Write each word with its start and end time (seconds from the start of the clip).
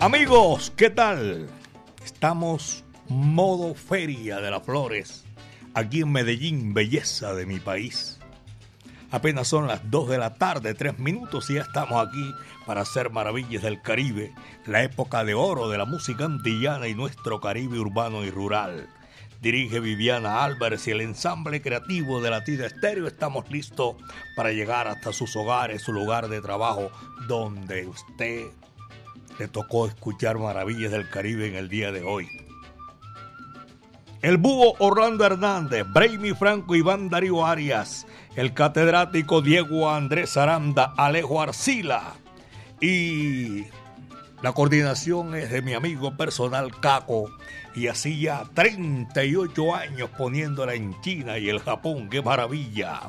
Amigos, 0.00 0.72
¿qué 0.76 0.88
tal? 0.88 1.46
Estamos 2.02 2.84
modo 3.10 3.74
feria 3.74 4.40
de 4.40 4.50
las 4.50 4.62
flores, 4.62 5.26
aquí 5.74 6.00
en 6.00 6.10
Medellín, 6.10 6.72
belleza 6.72 7.34
de 7.34 7.44
mi 7.44 7.60
país. 7.60 8.18
Apenas 9.10 9.48
son 9.48 9.66
las 9.66 9.90
2 9.90 10.08
de 10.08 10.16
la 10.16 10.32
tarde, 10.32 10.72
3 10.72 10.98
minutos 10.98 11.50
y 11.50 11.56
ya 11.56 11.60
estamos 11.60 12.08
aquí 12.08 12.32
para 12.64 12.80
hacer 12.80 13.10
maravillas 13.10 13.62
del 13.62 13.82
Caribe, 13.82 14.32
la 14.64 14.82
época 14.82 15.22
de 15.22 15.34
oro 15.34 15.68
de 15.68 15.76
la 15.76 15.84
música 15.84 16.24
antillana 16.24 16.88
y 16.88 16.94
nuestro 16.94 17.38
Caribe 17.42 17.78
urbano 17.78 18.24
y 18.24 18.30
rural. 18.30 18.88
Dirige 19.42 19.80
Viviana 19.80 20.44
Álvarez 20.44 20.88
y 20.88 20.92
el 20.92 21.02
ensamble 21.02 21.60
creativo 21.60 22.22
de 22.22 22.30
Latina 22.30 22.64
Estéreo 22.64 23.06
estamos 23.06 23.50
listos 23.50 23.96
para 24.34 24.52
llegar 24.52 24.88
hasta 24.88 25.12
sus 25.12 25.36
hogares, 25.36 25.82
su 25.82 25.92
lugar 25.92 26.28
de 26.28 26.40
trabajo, 26.40 26.90
donde 27.26 27.86
usted 27.86 28.46
le 29.40 29.48
tocó 29.48 29.86
escuchar 29.86 30.38
maravillas 30.38 30.92
del 30.92 31.08
Caribe 31.08 31.48
en 31.48 31.54
el 31.54 31.70
día 31.70 31.90
de 31.92 32.02
hoy. 32.02 32.28
El 34.20 34.36
búho 34.36 34.74
Orlando 34.80 35.24
Hernández, 35.24 35.86
Brainy 35.90 36.34
Franco, 36.34 36.74
Iván 36.74 37.08
Darío 37.08 37.46
Arias, 37.46 38.06
el 38.36 38.52
catedrático 38.52 39.40
Diego 39.40 39.88
Andrés 39.88 40.36
Aranda, 40.36 40.92
Alejo 40.94 41.40
Arcila 41.40 42.16
y 42.82 43.64
la 44.42 44.52
coordinación 44.52 45.34
es 45.34 45.50
de 45.50 45.62
mi 45.62 45.72
amigo 45.72 46.14
personal 46.18 46.78
Caco 46.78 47.30
y 47.74 47.86
así 47.86 48.20
ya 48.20 48.44
38 48.52 49.74
años 49.74 50.10
poniéndola 50.18 50.74
en 50.74 51.00
China 51.00 51.38
y 51.38 51.48
el 51.48 51.60
Japón, 51.60 52.10
qué 52.10 52.20
maravilla. 52.20 53.00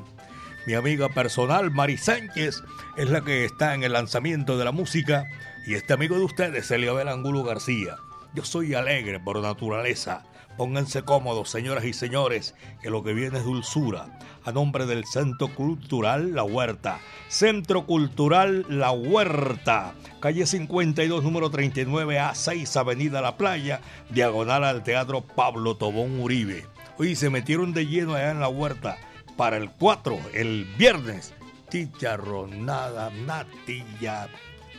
Mi 0.65 0.75
amiga 0.75 1.09
personal 1.09 1.71
Mari 1.71 1.97
Sánchez 1.97 2.63
es 2.95 3.09
la 3.09 3.19
que 3.19 3.43
está 3.43 3.73
en 3.73 3.83
el 3.83 3.91
lanzamiento 3.91 4.57
de 4.57 4.63
la 4.63 4.71
música 4.71 5.25
y 5.65 5.75
este 5.75 5.93
amigo 5.93 6.17
de 6.17 6.23
ustedes, 6.23 6.71
Eliabel 6.71 7.07
Angulo 7.07 7.43
García. 7.43 7.97
Yo 8.33 8.43
soy 8.43 8.73
alegre 8.73 9.19
por 9.19 9.41
naturaleza. 9.41 10.23
Pónganse 10.57 11.03
cómodos, 11.03 11.49
señoras 11.49 11.85
y 11.85 11.93
señores, 11.93 12.55
que 12.81 12.89
lo 12.89 13.03
que 13.03 13.13
viene 13.13 13.37
es 13.37 13.45
dulzura. 13.45 14.19
A 14.43 14.51
nombre 14.51 14.85
del 14.85 15.05
Centro 15.05 15.53
Cultural 15.53 16.33
La 16.33 16.43
Huerta. 16.43 16.99
Centro 17.27 17.85
Cultural 17.85 18.65
La 18.69 18.91
Huerta. 18.91 19.93
Calle 20.19 20.45
52, 20.45 21.23
número 21.23 21.49
39 21.49 22.19
A6, 22.19 22.75
Avenida 22.77 23.21
La 23.21 23.37
Playa, 23.37 23.81
diagonal 24.09 24.63
al 24.63 24.83
Teatro 24.83 25.21
Pablo 25.21 25.77
Tobón 25.77 26.19
Uribe. 26.19 26.65
Hoy 26.97 27.15
se 27.15 27.29
metieron 27.29 27.73
de 27.73 27.85
lleno 27.87 28.15
allá 28.15 28.31
en 28.31 28.39
La 28.39 28.49
Huerta 28.49 28.97
para 29.37 29.57
el 29.57 29.69
4, 29.71 30.17
el 30.33 30.65
viernes. 30.77 31.33
Chicharronada, 31.69 33.11
natilla, 33.25 34.27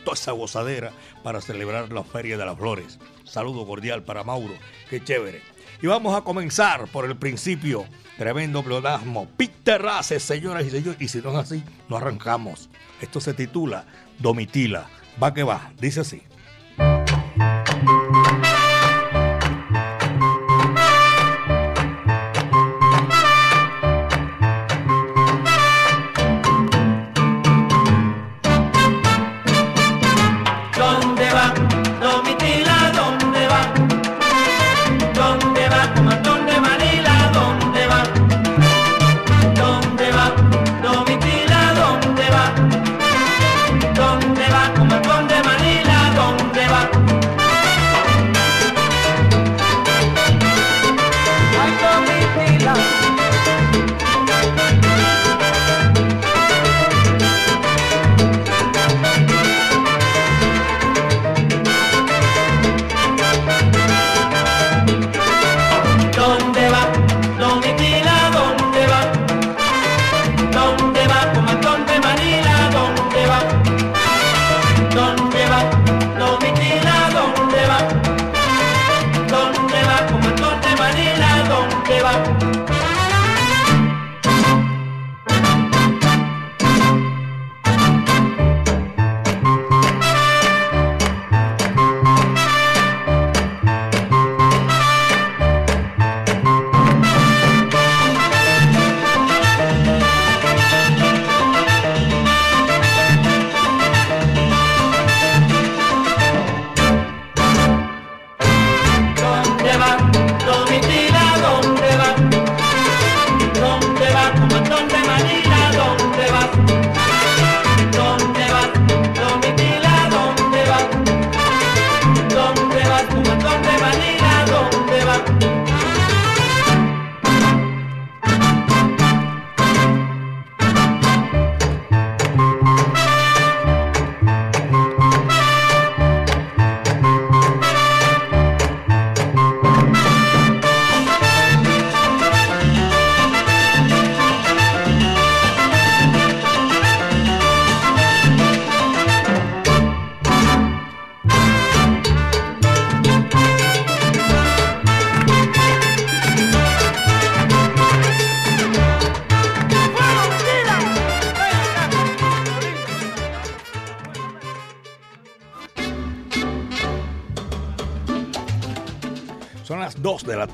toda 0.03 0.15
esa 0.15 0.31
gozadera 0.31 0.91
para 1.23 1.41
celebrar 1.41 1.91
la 1.91 2.03
Feria 2.03 2.37
de 2.37 2.45
las 2.45 2.57
Flores. 2.57 2.99
Saludo 3.23 3.65
cordial 3.65 4.03
para 4.03 4.23
Mauro, 4.23 4.53
qué 4.89 5.03
chévere. 5.03 5.41
Y 5.81 5.87
vamos 5.87 6.15
a 6.15 6.21
comenzar 6.21 6.87
por 6.87 7.05
el 7.05 7.17
principio. 7.17 7.85
Tremendo 8.17 8.63
pleonasmo. 8.63 9.27
Peter 9.35 9.81
Race, 9.81 10.19
señoras 10.19 10.65
y 10.65 10.69
señores. 10.69 11.01
Y 11.01 11.07
si 11.09 11.19
no 11.19 11.31
es 11.31 11.37
así, 11.37 11.63
no 11.89 11.97
arrancamos. 11.97 12.69
Esto 13.01 13.19
se 13.19 13.33
titula 13.33 13.85
Domitila. 14.19 14.87
Va 15.21 15.33
que 15.33 15.43
va. 15.43 15.73
Dice 15.79 15.99
así. 15.99 16.21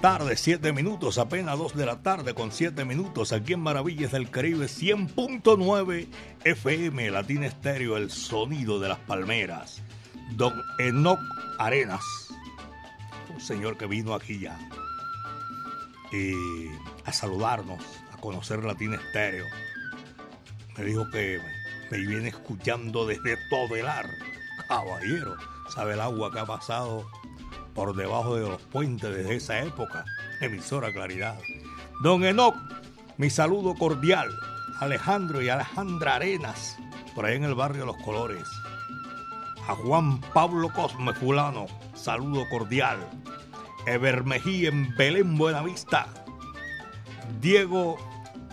Tarde, 0.02 0.38
7 0.38 0.72
minutos, 0.72 1.18
apenas 1.18 1.58
2 1.58 1.76
de 1.76 1.86
la 1.86 2.02
tarde 2.02 2.34
con 2.34 2.52
7 2.52 2.86
minutos, 2.86 3.34
aquí 3.34 3.54
en 3.54 3.60
Maravillas 3.60 4.14
del 4.14 4.30
Caribe 4.30 4.68
100.9 4.68 6.08
FM, 6.46 7.12
Latina 7.12 7.48
Estéreo, 7.48 7.98
el 7.98 8.10
sonido 8.10 8.80
de 8.80 8.88
las 8.88 9.00
palmeras. 9.00 9.82
Don 10.32 10.54
Enoch 10.78 11.20
Arenas, 11.58 12.04
un 13.34 13.42
señor 13.42 13.78
que 13.78 13.88
vino 13.88 14.14
aquí 14.14 14.40
ya 14.40 14.58
eh, 16.14 16.72
a 17.04 17.12
saludarnos, 17.12 17.84
a 18.14 18.18
conocer 18.22 18.64
Latina 18.64 18.96
Estéreo. 18.96 19.46
Me 20.78 20.86
dijo 20.86 21.10
que 21.10 21.42
me 21.92 21.98
viene 21.98 22.30
escuchando 22.30 23.06
desde 23.06 23.38
todo 23.50 23.76
el 23.76 23.88
ar. 23.88 24.10
Caballero, 24.70 25.36
sabe 25.74 25.96
el 25.96 26.00
agua 26.00 26.32
que 26.32 26.40
ha 26.40 26.46
pasado 26.46 27.06
por 27.74 27.96
debajo 27.96 28.36
de 28.36 28.48
los 28.48 28.62
puentes 28.62 29.16
desde 29.16 29.36
esa 29.36 29.60
época. 29.60 30.06
Emisora 30.42 30.92
Claridad. 30.92 31.38
Don 32.02 32.24
Enoch, 32.24 32.56
mi 33.18 33.30
saludo 33.30 33.76
cordial. 33.76 34.30
Alejandro 34.80 35.42
y 35.42 35.50
Alejandra 35.50 36.16
Arenas, 36.16 36.78
por 37.14 37.26
ahí 37.26 37.36
en 37.36 37.44
el 37.44 37.56
barrio 37.56 37.86
Los 37.86 37.98
Colores. 37.98 38.48
A 39.68 39.76
Juan 39.76 40.22
Pablo 40.34 40.72
Cosme 40.74 41.14
Fulano, 41.14 41.68
saludo 41.94 42.48
cordial. 42.50 42.98
Eber 43.86 44.24
en 44.46 44.96
Belén 44.96 45.38
Buenavista. 45.38 46.08
Diego 47.42 47.98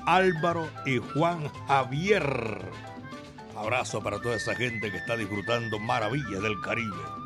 Álvaro 0.06 0.68
y 0.84 0.98
Juan 0.98 1.48
Javier. 1.66 2.70
Abrazo 3.56 4.02
para 4.02 4.20
toda 4.20 4.36
esa 4.36 4.54
gente 4.54 4.90
que 4.90 4.98
está 4.98 5.16
disfrutando 5.16 5.78
maravillas 5.78 6.42
del 6.42 6.60
Caribe. 6.60 7.25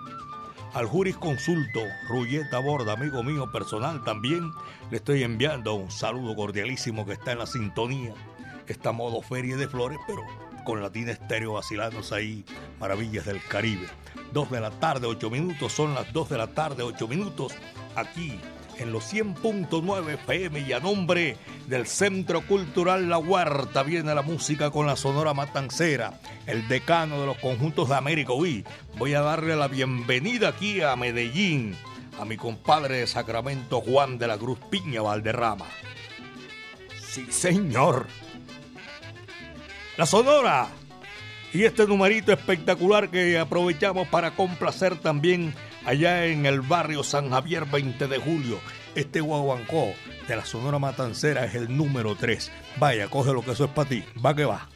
Al 0.73 0.87
jurisconsulto 0.87 1.81
Rulleta 2.09 2.61
Borda, 2.61 2.93
amigo 2.93 3.25
mío 3.25 3.51
personal 3.51 4.05
también, 4.05 4.53
le 4.91 4.99
estoy 4.99 5.25
enviando 5.25 5.75
un 5.75 5.91
saludo 5.91 6.37
cordialísimo 6.37 7.05
que 7.05 7.15
está 7.15 7.33
en 7.33 7.39
la 7.39 7.47
sintonía. 7.47 8.15
Está 8.69 8.93
modo 8.93 9.21
feria 9.21 9.57
de 9.57 9.67
flores, 9.67 9.99
pero 10.07 10.23
con 10.65 10.81
Latina 10.81 11.11
Estéreo 11.11 11.55
vacilándose 11.55 12.15
ahí, 12.15 12.45
maravillas 12.79 13.27
del 13.27 13.43
Caribe. 13.43 13.89
Dos 14.33 14.49
de 14.53 14.61
la 14.61 14.71
tarde, 14.71 15.09
ocho 15.09 15.29
minutos, 15.29 15.73
son 15.73 15.93
las 15.93 16.13
dos 16.13 16.29
de 16.29 16.39
la 16.39 16.47
tarde, 16.47 16.85
ocho 16.85 17.09
minutos, 17.09 17.53
aquí 17.97 18.39
en 18.81 18.93
los 18.93 19.13
100.9 19.13 20.15
FM 20.15 20.61
y 20.61 20.73
a 20.73 20.81
nombre 20.81 21.37
del 21.69 21.87
Centro 21.87 22.41
Cultural 22.47 23.11
La 23.11 23.19
Huerta 23.19 23.83
viene 23.83 24.15
la 24.15 24.23
música 24.23 24.71
con 24.71 24.87
la 24.87 24.97
Sonora 24.97 25.35
Matancera, 25.35 26.19
el 26.47 26.67
decano 26.67 27.21
de 27.21 27.27
los 27.27 27.37
conjuntos 27.37 27.91
de 27.91 27.97
América. 27.97 28.33
Uy, 28.33 28.65
voy 28.97 29.13
a 29.13 29.21
darle 29.21 29.55
la 29.55 29.69
bienvenida 29.69 30.49
aquí 30.49 30.81
a 30.81 30.97
Medellín 30.97 31.77
a 32.19 32.25
mi 32.25 32.39
compadre 32.39 32.99
de 32.99 33.07
Sacramento 33.07 33.83
Juan 33.83 34.19
de 34.19 34.27
la 34.27 34.39
Cruz 34.39 34.59
Piña 34.71 35.03
Valderrama. 35.03 35.67
Sí, 37.03 37.27
señor. 37.31 38.07
La 39.99 40.07
Sonora. 40.07 40.69
Y 41.53 41.65
este 41.65 41.87
numerito 41.87 42.33
espectacular 42.33 43.11
que 43.11 43.39
aprovechamos 43.39 44.09
para 44.09 44.31
complacer 44.31 44.97
también 44.97 45.53
allá 45.85 46.27
en 46.27 46.47
el 46.47 46.61
barrio 46.61 47.03
San 47.03 47.31
Javier 47.31 47.67
20 47.67 48.07
de 48.07 48.19
julio. 48.19 48.59
Este 48.95 49.21
guaguancó 49.21 49.93
de 50.27 50.37
la 50.37 50.45
Sonora 50.45 50.79
Matancera 50.79 51.45
es 51.45 51.55
el 51.55 51.77
número 51.77 52.17
3. 52.17 52.51
Vaya, 52.79 53.09
coge 53.09 53.33
lo 53.33 53.43
que 53.43 53.53
eso 53.53 53.65
es 53.65 53.71
para 53.71 53.89
ti. 53.89 54.05
Va 54.25 54.35
que 54.35 54.45
va. 54.45 54.69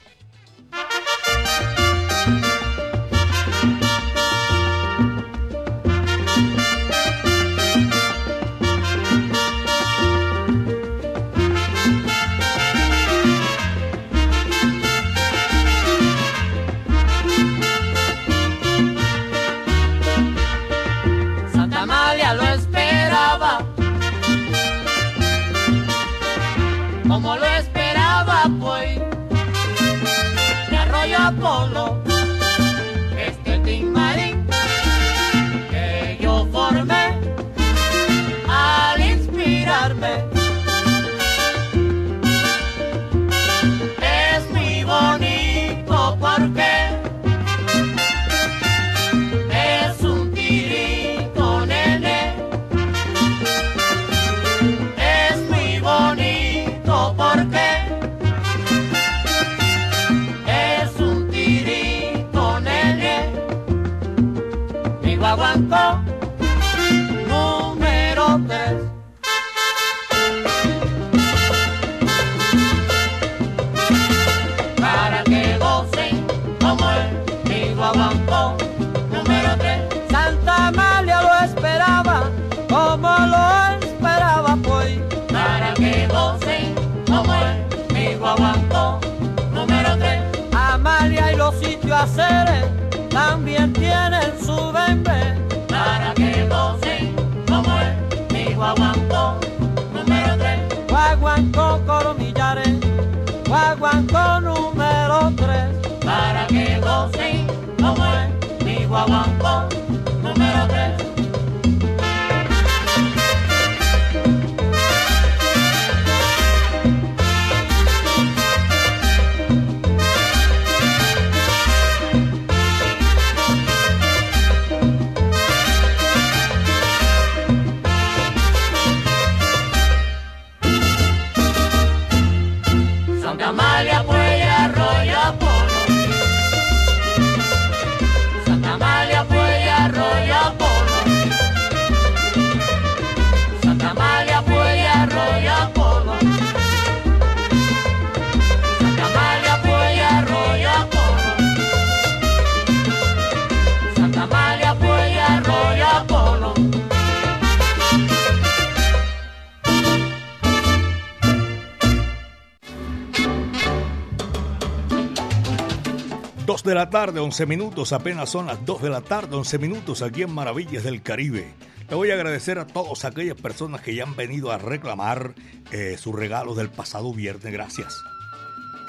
De 166.64 166.74
la 166.74 166.88
tarde, 166.88 167.20
11 167.20 167.46
minutos, 167.46 167.92
apenas 167.92 168.30
son 168.30 168.46
las 168.46 168.64
2 168.64 168.82
de 168.82 168.90
la 168.90 169.02
tarde, 169.02 169.36
11 169.36 169.58
minutos 169.58 170.00
aquí 170.00 170.22
en 170.22 170.32
Maravillas 170.32 170.82
del 170.82 171.02
Caribe. 171.02 171.52
Le 171.88 171.94
voy 171.94 172.10
a 172.10 172.14
agradecer 172.14 172.58
a 172.58 172.66
todas 172.66 173.04
aquellas 173.04 173.36
personas 173.36 173.82
que 173.82 173.94
ya 173.94 174.04
han 174.04 174.16
venido 174.16 174.50
a 174.50 174.56
reclamar 174.56 175.34
eh, 175.70 175.96
sus 175.98 176.14
regalos 176.14 176.56
del 176.56 176.70
pasado 176.70 177.12
viernes. 177.12 177.52
Gracias. 177.52 178.02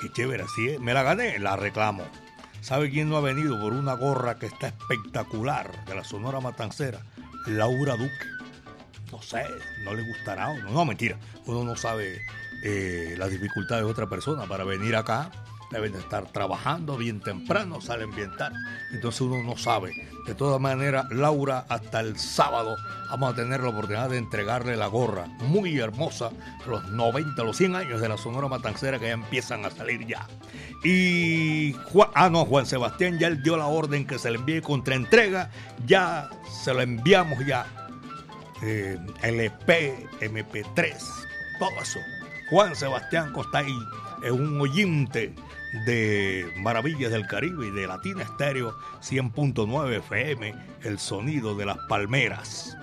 Qué 0.02 0.10
chévere, 0.12 0.44
así 0.44 0.70
es. 0.70 0.80
Me 0.80 0.94
la 0.94 1.04
gané, 1.04 1.38
la 1.38 1.58
reclamo. 1.58 2.06
¿Sabe 2.62 2.90
quién 2.90 3.10
no 3.10 3.18
ha 3.18 3.22
venido 3.22 3.60
por 3.60 3.74
una 3.74 3.94
gorra 3.94 4.40
que 4.40 4.46
está 4.46 4.68
espectacular 4.68 5.86
de 5.86 5.96
la 5.96 6.04
Sonora 6.06 6.40
Matancera? 6.40 7.02
Laura 7.46 7.98
Duque. 7.98 8.26
no 9.12 9.22
sé, 9.22 9.44
no 9.84 9.94
le 9.94 10.02
gustará 10.02 10.54
no. 10.56 10.72
No, 10.72 10.86
mentira, 10.86 11.20
uno 11.46 11.64
no 11.64 11.76
sabe 11.76 12.22
eh, 12.64 13.16
las 13.18 13.30
dificultades 13.30 13.84
de 13.84 13.92
otra 13.92 14.08
persona 14.08 14.46
para 14.46 14.64
venir 14.64 14.96
acá. 14.96 15.30
Deben 15.72 15.96
estar 15.96 16.32
trabajando 16.32 16.96
bien 16.98 17.20
temprano, 17.20 17.82
salen 17.82 18.14
bien 18.16 18.36
tarde. 18.38 18.58
Entonces 18.92 19.22
uno 19.22 19.44
no 19.44 19.58
sabe. 19.58 19.92
De 20.26 20.36
todas 20.36 20.60
maneras, 20.62 21.06
Laura, 21.12 21.66
hasta 21.70 22.00
el 22.00 22.18
sábado 22.18 22.76
vamos 23.10 23.34
a 23.34 23.36
tener 23.36 23.62
la 23.62 23.70
oportunidad 23.70 24.10
de 24.10 24.18
entregarle 24.18 24.76
la 24.76 24.88
gorra 24.88 25.28
muy 25.40 25.78
hermosa 25.80 26.32
los 26.68 26.88
90, 26.90 27.44
los 27.44 27.58
100 27.58 27.76
años 27.76 28.02
de 28.02 28.10
la 28.10 28.18
Sonora 28.18 28.48
Matancera 28.48 29.00
que 29.00 29.08
ya 29.08 29.14
empiezan 29.14 29.66
a 29.66 29.72
salir 29.72 30.06
ya. 30.06 30.28
Y 30.84 31.74
Juan, 31.92 32.10
ah, 32.14 32.30
no, 32.30 32.46
Juan 32.46 32.66
Sebastián 32.66 33.18
ya 33.20 33.28
él 33.28 33.42
dio 33.42 33.58
la 33.58 33.68
orden 33.68 34.06
que 34.06 34.20
se 34.20 34.32
le 34.32 34.38
envíe 34.38 34.62
contra 34.62 34.96
entrega. 34.96 35.50
Ya 35.86 36.30
se 36.64 36.74
lo 36.74 36.82
enviamos 36.82 37.46
ya. 37.46 37.66
Eh, 38.62 38.98
LP, 39.22 40.08
MP3, 40.22 40.96
todo 41.60 41.70
eso. 41.82 42.00
Juan 42.50 42.76
Sebastián 42.76 43.34
Costa 43.34 43.60
ahí 43.60 43.78
es 44.24 44.32
un 44.32 44.60
oyente 44.62 45.34
de 45.86 46.52
Maravillas 46.58 47.12
del 47.12 47.28
Caribe 47.28 47.68
y 47.68 47.72
de 47.72 47.88
Latina 47.88 48.24
Estéreo 48.24 48.76
100.9 49.02 49.98
FM, 49.98 50.56
el 50.84 51.00
sonido 51.00 51.56
de 51.56 51.66
las 51.66 51.78
palmeras. 51.90 52.78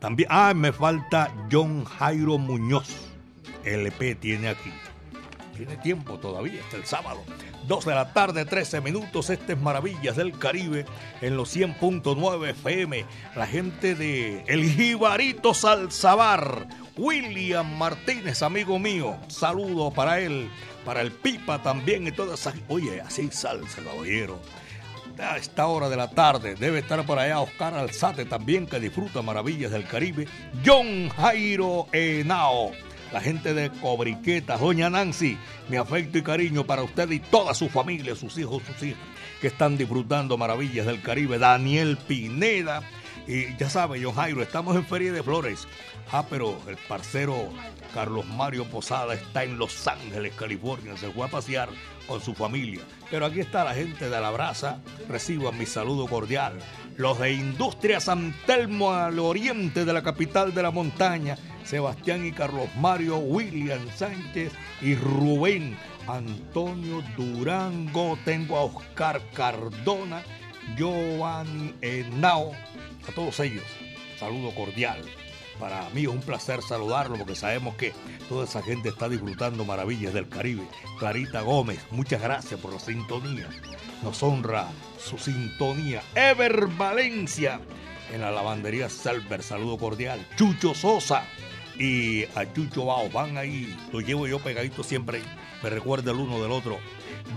También, 0.00 0.28
ah, 0.30 0.52
me 0.54 0.72
falta 0.72 1.32
John 1.50 1.84
Jairo 1.84 2.38
Muñoz. 2.38 2.88
LP 3.64 4.14
tiene 4.14 4.48
aquí. 4.48 4.72
Tiene 5.56 5.76
tiempo 5.78 6.18
todavía, 6.18 6.60
hasta 6.62 6.76
el 6.76 6.84
sábado. 6.84 7.24
2 7.66 7.84
de 7.86 7.94
la 7.94 8.12
tarde, 8.12 8.44
13 8.44 8.80
minutos. 8.80 9.30
Este 9.30 9.54
es 9.54 9.60
Maravillas 9.60 10.16
del 10.16 10.38
Caribe 10.38 10.84
en 11.20 11.36
los 11.36 11.56
100.9 11.56 12.50
FM. 12.50 13.04
La 13.34 13.46
gente 13.46 13.94
de 13.94 14.44
El 14.46 14.64
Jibarito 14.64 15.54
Salzabar. 15.54 16.68
William 16.96 17.76
Martínez, 17.76 18.42
amigo 18.42 18.78
mío. 18.78 19.16
Saludo 19.28 19.90
para 19.90 20.20
él, 20.20 20.48
para 20.86 21.02
el 21.02 21.12
Pipa 21.12 21.60
también 21.60 22.06
y 22.06 22.12
todas 22.12 22.40
esas. 22.40 22.54
Oye, 22.68 23.00
así 23.02 23.28
salsa, 23.30 23.82
caballero. 23.82 24.40
A 25.18 25.36
esta 25.36 25.66
hora 25.66 25.88
de 25.88 25.96
la 25.96 26.10
tarde 26.10 26.54
debe 26.54 26.78
estar 26.78 27.04
por 27.04 27.18
allá 27.18 27.40
Oscar 27.40 27.74
Alzate 27.74 28.24
también, 28.24 28.66
que 28.66 28.78
disfruta 28.78 29.20
Maravillas 29.20 29.72
del 29.72 29.86
Caribe. 29.86 30.28
John 30.64 31.08
Jairo 31.08 31.88
Henao 31.92 32.72
la 33.12 33.20
gente 33.20 33.54
de 33.54 33.70
Cobriqueta, 33.70 34.56
doña 34.58 34.90
Nancy, 34.90 35.38
mi 35.68 35.76
afecto 35.76 36.18
y 36.18 36.22
cariño 36.22 36.64
para 36.64 36.82
usted 36.82 37.10
y 37.10 37.20
toda 37.20 37.54
su 37.54 37.68
familia, 37.68 38.14
sus 38.14 38.36
hijos, 38.36 38.62
sus 38.66 38.82
hijas, 38.82 39.00
que 39.40 39.46
están 39.46 39.76
disfrutando 39.76 40.36
maravillas 40.36 40.86
del 40.86 41.02
Caribe. 41.02 41.38
Daniel 41.38 41.98
Pineda, 42.06 42.82
y 43.26 43.56
ya 43.56 43.68
sabe, 43.68 44.02
John 44.02 44.14
Jairo, 44.14 44.42
estamos 44.42 44.76
en 44.76 44.84
Feria 44.84 45.12
de 45.12 45.22
Flores. 45.22 45.66
Ah, 46.12 46.24
pero 46.28 46.56
el 46.68 46.76
parcero 46.76 47.48
Carlos 47.92 48.24
Mario 48.26 48.64
Posada 48.66 49.14
está 49.14 49.42
en 49.42 49.58
Los 49.58 49.86
Ángeles, 49.88 50.32
California. 50.34 50.96
Se 50.96 51.10
fue 51.10 51.26
a 51.26 51.30
pasear 51.30 51.68
con 52.06 52.20
su 52.20 52.34
familia. 52.34 52.82
Pero 53.10 53.26
aquí 53.26 53.40
está 53.40 53.64
la 53.64 53.74
gente 53.74 54.08
de 54.08 54.20
la 54.20 54.30
brasa. 54.30 54.80
Reciban 55.08 55.58
mi 55.58 55.66
saludo 55.66 56.06
cordial. 56.06 56.58
Los 56.96 57.18
de 57.18 57.32
Industria 57.32 58.00
San 58.00 58.34
Telmo 58.46 58.92
al 58.92 59.18
oriente 59.18 59.84
de 59.84 59.92
la 59.92 60.02
capital 60.02 60.54
de 60.54 60.62
la 60.62 60.70
montaña. 60.70 61.36
Sebastián 61.64 62.24
y 62.24 62.30
Carlos 62.30 62.68
Mario, 62.76 63.16
William 63.18 63.84
Sánchez 63.96 64.52
y 64.80 64.94
Rubén 64.94 65.76
Antonio 66.06 67.02
Durango. 67.16 68.16
Tengo 68.24 68.56
a 68.56 68.64
Oscar 68.64 69.20
Cardona, 69.34 70.22
Giovanni 70.76 71.74
Henao. 71.80 72.52
A 73.08 73.12
todos 73.14 73.38
ellos, 73.40 73.64
saludo 74.18 74.54
cordial. 74.54 75.00
Para 75.58 75.88
mí 75.90 76.02
es 76.02 76.08
un 76.08 76.20
placer 76.20 76.60
saludarlo 76.60 77.16
porque 77.16 77.34
sabemos 77.34 77.76
que 77.76 77.94
toda 78.28 78.44
esa 78.44 78.62
gente 78.62 78.90
está 78.90 79.08
disfrutando 79.08 79.64
maravillas 79.64 80.12
del 80.12 80.28
Caribe. 80.28 80.66
Clarita 80.98 81.40
Gómez, 81.40 81.80
muchas 81.90 82.20
gracias 82.20 82.60
por 82.60 82.72
la 82.72 82.80
sintonía. 82.80 83.48
Nos 84.02 84.22
honra 84.22 84.68
su 84.98 85.16
sintonía. 85.16 86.02
Ever 86.14 86.66
Valencia 86.66 87.60
en 88.12 88.20
la 88.20 88.30
lavandería 88.30 88.88
Salver, 88.88 89.42
saludo 89.42 89.78
cordial. 89.78 90.26
Chucho 90.36 90.74
Sosa 90.74 91.24
y 91.78 92.24
a 92.34 92.52
Chucho 92.52 92.86
Bao, 92.86 93.08
van 93.10 93.36
ahí, 93.38 93.74
lo 93.92 94.00
llevo 94.00 94.26
yo 94.26 94.38
pegadito 94.38 94.82
siempre, 94.82 95.20
me 95.62 95.70
recuerda 95.70 96.12
el 96.12 96.18
uno 96.18 96.40
del 96.42 96.52
otro. 96.52 96.78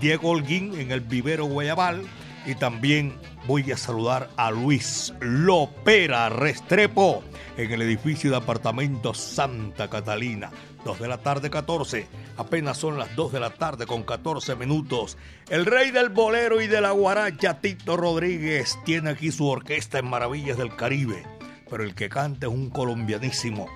Diego 0.00 0.30
Holguín 0.30 0.78
en 0.78 0.90
el 0.92 1.00
vivero 1.00 1.46
Guayabal 1.46 2.04
y 2.46 2.54
también 2.54 3.14
voy 3.46 3.70
a 3.72 3.76
saludar 3.76 4.30
a 4.36 4.50
Luis 4.50 5.12
Lopera 5.20 6.28
Restrepo 6.28 7.22
en 7.56 7.70
el 7.72 7.82
edificio 7.82 8.30
de 8.30 8.36
apartamentos 8.36 9.18
Santa 9.18 9.88
Catalina. 9.88 10.50
2 10.84 10.98
de 10.98 11.08
la 11.08 11.18
tarde 11.18 11.50
14, 11.50 12.06
apenas 12.38 12.78
son 12.78 12.98
las 12.98 13.14
2 13.14 13.32
de 13.32 13.40
la 13.40 13.50
tarde 13.50 13.86
con 13.86 14.02
14 14.02 14.56
minutos. 14.56 15.18
El 15.48 15.66
rey 15.66 15.90
del 15.90 16.08
bolero 16.08 16.60
y 16.60 16.66
de 16.66 16.80
la 16.80 16.92
guaracha, 16.92 17.60
Tito 17.60 17.96
Rodríguez, 17.96 18.78
tiene 18.84 19.10
aquí 19.10 19.30
su 19.30 19.46
orquesta 19.46 19.98
en 19.98 20.08
Maravillas 20.08 20.56
del 20.56 20.74
Caribe, 20.74 21.24
pero 21.68 21.84
el 21.84 21.94
que 21.94 22.08
canta 22.08 22.46
es 22.46 22.52
un 22.52 22.70
colombianísimo, 22.70 23.66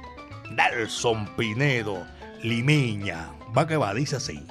Nelson 0.51 1.29
Pinedo, 1.37 2.07
Limeña. 2.43 3.31
Va 3.57 3.67
que 3.67 3.77
va, 3.77 3.93
dice 3.93 4.17
así. 4.17 4.43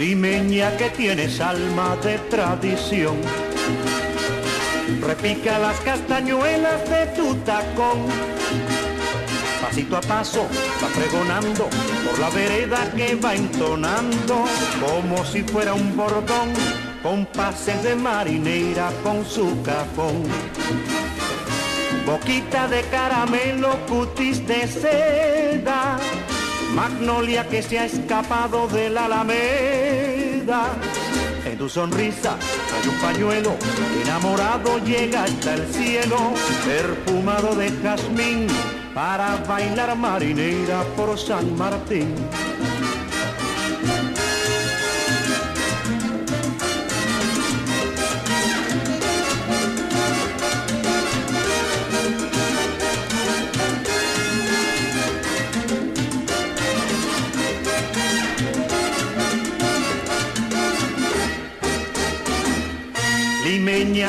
Limeña 0.00 0.74
que 0.78 0.88
tienes 0.88 1.42
alma 1.42 1.94
de 2.02 2.16
tradición. 2.30 3.16
Repica 5.02 5.58
las 5.58 5.78
castañuelas 5.80 6.88
de 6.88 7.04
tu 7.14 7.34
tacón. 7.44 8.06
Pasito 9.60 9.98
a 9.98 10.00
paso 10.00 10.48
va 10.82 10.88
pregonando 10.88 11.68
por 12.04 12.18
la 12.18 12.30
vereda 12.30 12.90
que 12.96 13.14
va 13.14 13.34
entonando 13.34 14.44
como 14.80 15.22
si 15.26 15.42
fuera 15.42 15.74
un 15.74 15.94
bordón 15.94 16.48
con 17.02 17.26
pases 17.26 17.82
de 17.82 17.94
marinera 17.94 18.90
con 19.02 19.22
su 19.26 19.62
cajón. 19.62 20.22
Boquita 22.06 22.68
de 22.68 22.80
caramelo, 22.84 23.76
cutis 23.86 24.46
de 24.46 24.66
seda 24.66 25.98
magnolia 26.74 27.46
que 27.48 27.62
se 27.62 27.78
ha 27.78 27.84
escapado 27.84 28.68
de 28.68 28.90
la 28.90 29.06
alameda. 29.06 30.72
En 31.44 31.58
tu 31.58 31.68
sonrisa 31.68 32.36
hay 32.36 32.88
un 32.88 32.96
pañuelo, 33.00 33.56
enamorado 34.02 34.78
llega 34.78 35.24
hasta 35.24 35.54
el 35.54 35.66
cielo, 35.72 36.16
perfumado 36.64 37.54
de 37.54 37.70
jazmín, 37.82 38.46
para 38.94 39.36
bailar 39.48 39.96
marinera 39.96 40.82
por 40.96 41.18
San 41.18 41.56
Martín. 41.56 42.14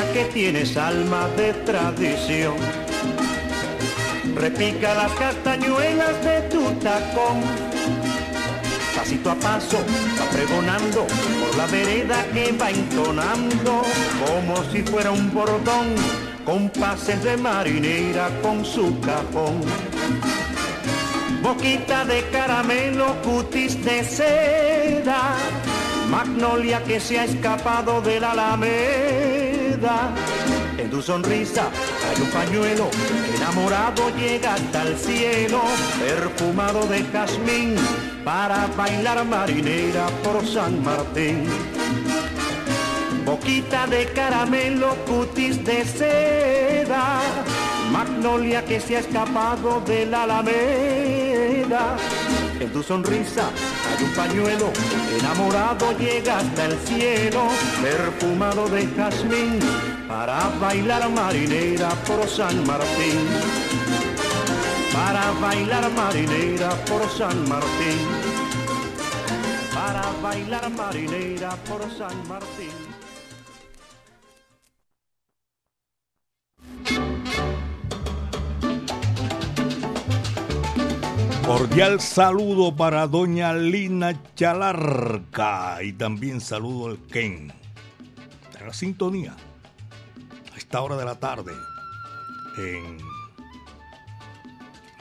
Que 0.00 0.24
tienes 0.32 0.74
alma 0.78 1.28
de 1.36 1.52
tradición. 1.52 2.54
Repica 4.34 4.94
las 4.94 5.12
castañuelas 5.12 6.24
de 6.24 6.40
tu 6.48 6.62
tacón. 6.80 7.42
Pasito 8.96 9.30
a 9.30 9.34
paso 9.34 9.78
va 10.18 10.30
pregonando 10.30 11.06
por 11.06 11.56
la 11.58 11.66
vereda 11.66 12.24
que 12.32 12.52
va 12.52 12.70
entonando 12.70 13.82
como 14.26 14.64
si 14.70 14.82
fuera 14.82 15.10
un 15.10 15.30
bordón 15.30 15.94
con 16.46 16.70
pases 16.70 17.22
de 17.22 17.36
marinera 17.36 18.30
con 18.40 18.64
su 18.64 18.98
cajón. 19.00 19.60
Boquita 21.42 22.06
de 22.06 22.22
caramelo, 22.30 23.20
cutis 23.22 23.84
de 23.84 24.02
seda, 24.04 25.36
magnolia 26.08 26.82
que 26.82 26.98
se 26.98 27.18
ha 27.18 27.24
escapado 27.24 28.00
de 28.00 28.20
la 28.20 28.30
alameda 28.30 29.51
en 30.78 30.90
tu 30.90 31.02
sonrisa 31.02 31.64
hay 32.08 32.22
un 32.22 32.28
pañuelo, 32.28 32.88
enamorado 33.34 34.10
llega 34.16 34.54
hasta 34.54 34.82
el 34.82 34.96
cielo, 34.96 35.60
perfumado 35.98 36.86
de 36.86 37.02
jazmín, 37.04 37.74
para 38.24 38.68
bailar 38.76 39.24
marinera 39.24 40.06
por 40.22 40.46
San 40.46 40.84
Martín. 40.84 41.46
Boquita 43.24 43.86
de 43.88 44.06
caramelo, 44.12 44.94
cutis 45.06 45.64
de 45.64 45.84
seda, 45.84 47.20
magnolia 47.90 48.64
que 48.64 48.78
se 48.78 48.96
ha 48.96 49.00
escapado 49.00 49.80
de 49.80 50.06
la 50.06 50.22
alameda. 50.22 51.96
En 52.62 52.72
tu 52.72 52.80
sonrisa 52.80 53.50
hay 53.90 54.04
un 54.04 54.10
pañuelo, 54.12 54.70
enamorado 55.18 55.98
llega 55.98 56.38
hasta 56.38 56.66
el 56.66 56.78
cielo, 56.78 57.48
perfumado 57.82 58.68
de 58.68 58.86
jazmín, 58.86 59.58
para 60.06 60.48
bailar 60.60 61.10
marinera 61.10 61.88
por 62.06 62.28
San 62.28 62.64
Martín. 62.64 63.18
Para 64.92 65.32
bailar 65.40 65.90
marinera 65.90 66.70
por 66.86 67.10
San 67.10 67.48
Martín. 67.48 67.98
Para 69.74 70.12
bailar 70.22 70.70
marinera 70.70 71.56
por 71.66 71.80
San 71.98 72.16
Martín. 72.28 72.91
Cordial 81.46 82.00
saludo 82.00 82.74
para 82.74 83.06
doña 83.06 83.52
Lina 83.52 84.14
Chalarca 84.34 85.82
y 85.82 85.92
también 85.92 86.40
saludo 86.40 86.90
al 86.90 86.98
Ken. 87.06 87.52
En 88.58 88.66
la 88.66 88.72
sintonía, 88.72 89.34
a 90.52 90.56
esta 90.56 90.80
hora 90.80 90.96
de 90.96 91.04
la 91.04 91.16
tarde, 91.16 91.52
en 92.58 92.98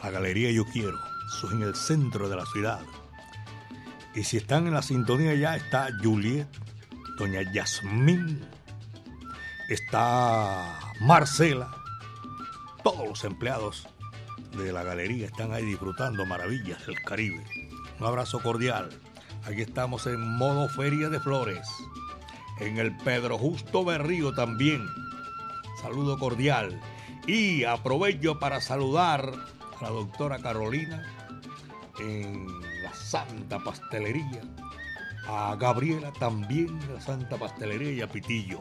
la 0.04 0.10
Galería 0.10 0.52
Yo 0.52 0.66
Quiero, 0.66 0.98
eso 1.28 1.52
en 1.52 1.62
el 1.62 1.76
centro 1.76 2.28
de 2.28 2.36
la 2.36 2.46
ciudad. 2.48 2.82
Y 4.16 4.24
si 4.24 4.38
están 4.38 4.68
en 4.68 4.74
la 4.74 4.82
sintonía 4.82 5.36
ya 5.36 5.56
está 5.56 5.90
Juliet, 6.04 6.48
doña 7.18 7.42
Yasmín, 7.54 8.44
está 9.70 10.80
Marcela, 11.02 11.70
todos 12.84 13.08
los 13.08 13.24
empleados 13.24 13.88
de 14.58 14.74
la 14.74 14.84
galería 14.84 15.26
están 15.26 15.54
ahí 15.54 15.66
disfrutando 15.66 16.26
maravillas 16.26 16.86
del 16.86 17.02
Caribe. 17.02 17.44
Un 18.00 18.06
abrazo 18.06 18.40
cordial. 18.42 18.90
Aquí 19.46 19.62
estamos 19.62 20.08
en 20.08 20.20
modo 20.38 20.70
Feria 20.70 21.10
de 21.10 21.20
Flores. 21.20 21.68
En 22.60 22.78
el 22.78 22.96
Pedro 22.98 23.38
Justo 23.38 23.84
Berrío 23.86 24.34
también. 24.34 24.86
Saludo 25.82 26.20
cordial. 26.20 26.80
Y 27.28 27.64
aprovecho 27.64 28.40
para 28.40 28.62
saludar 28.62 29.32
a 29.80 29.84
la 29.84 29.90
doctora 29.90 30.40
Carolina 30.40 31.04
en 32.00 32.48
la 32.84 32.94
Santa 32.94 33.60
Pastelería. 33.60 34.42
A 35.28 35.56
Gabriela 35.56 36.12
también 36.20 36.80
de 36.82 36.96
la 36.96 37.02
Santa 37.02 37.38
Pastelería 37.38 37.92
y 37.92 38.02
a 38.02 38.08
Pitillo. 38.08 38.60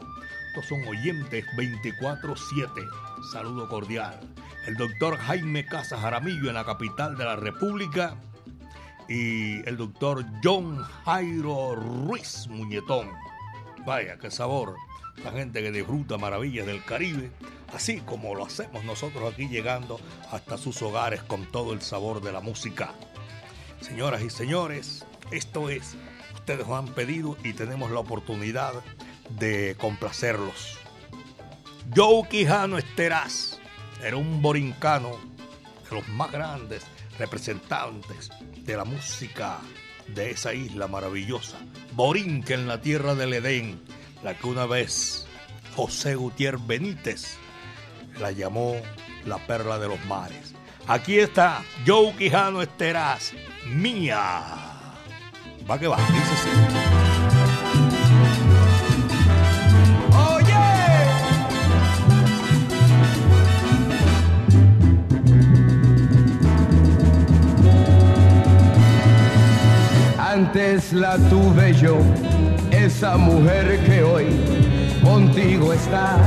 Estos 0.53 0.67
son 0.67 0.87
oyentes 0.87 1.45
24-7. 1.57 3.10
Saludo 3.23 3.67
cordial 3.67 4.19
el 4.65 4.75
doctor 4.75 5.17
Jaime 5.17 5.65
Casa 5.65 5.97
Jaramillo 5.97 6.49
en 6.49 6.53
la 6.53 6.63
capital 6.63 7.17
de 7.17 7.25
la 7.25 7.35
República 7.35 8.15
y 9.09 9.67
el 9.67 9.75
doctor 9.75 10.23
John 10.43 10.77
Jairo 11.05 11.75
Ruiz 11.75 12.47
Muñetón. 12.47 13.09
Vaya, 13.85 14.17
qué 14.19 14.29
sabor. 14.29 14.75
La 15.23 15.31
gente 15.31 15.61
que 15.61 15.71
disfruta 15.71 16.17
maravillas 16.17 16.67
del 16.67 16.83
Caribe, 16.85 17.31
así 17.73 18.01
como 18.01 18.35
lo 18.35 18.45
hacemos 18.45 18.83
nosotros 18.85 19.33
aquí 19.33 19.47
llegando 19.47 19.99
hasta 20.31 20.57
sus 20.57 20.81
hogares 20.81 21.23
con 21.23 21.45
todo 21.51 21.73
el 21.73 21.81
sabor 21.81 22.21
de 22.21 22.31
la 22.31 22.39
música. 22.39 22.93
Señoras 23.81 24.21
y 24.21 24.29
señores, 24.29 25.05
esto 25.31 25.69
es, 25.69 25.95
ustedes 26.35 26.67
lo 26.67 26.75
han 26.75 26.87
pedido 26.87 27.35
y 27.43 27.53
tenemos 27.53 27.89
la 27.91 27.99
oportunidad 27.99 28.73
de 29.29 29.75
complacerlos. 29.79 30.80
Joe 31.89 32.27
Quijano 32.29 32.77
Esteraz 32.77 33.59
era 34.03 34.15
un 34.15 34.41
borincano 34.41 35.17
de 35.89 35.95
los 35.95 36.07
más 36.09 36.31
grandes 36.31 36.83
representantes 37.17 38.29
de 38.63 38.77
la 38.77 38.85
música 38.85 39.59
de 40.07 40.31
esa 40.31 40.53
isla 40.53 40.87
maravillosa. 40.87 41.57
Borinque 41.93 42.53
en 42.53 42.67
la 42.67 42.81
tierra 42.81 43.15
del 43.15 43.33
Edén, 43.33 43.81
la 44.23 44.37
que 44.37 44.47
una 44.47 44.65
vez 44.65 45.27
José 45.75 46.15
Gutiérrez 46.15 46.65
Benítez 46.65 47.37
la 48.19 48.31
llamó 48.31 48.75
la 49.25 49.37
perla 49.45 49.77
de 49.77 49.87
los 49.87 50.03
mares. 50.05 50.53
Aquí 50.87 51.19
está 51.19 51.63
Joe 51.85 52.15
Quijano 52.15 52.61
Esteraz, 52.61 53.33
mía. 53.65 54.43
Va 55.69 55.79
que 55.79 55.87
va, 55.87 55.97
dice 55.97 56.37
sí. 56.43 57.10
Antes 70.43 70.91
la 70.91 71.17
tuve 71.29 71.71
yo, 71.75 71.99
esa 72.71 73.15
mujer 73.15 73.79
que 73.85 74.01
hoy 74.01 74.25
contigo 75.03 75.71
está. 75.71 76.17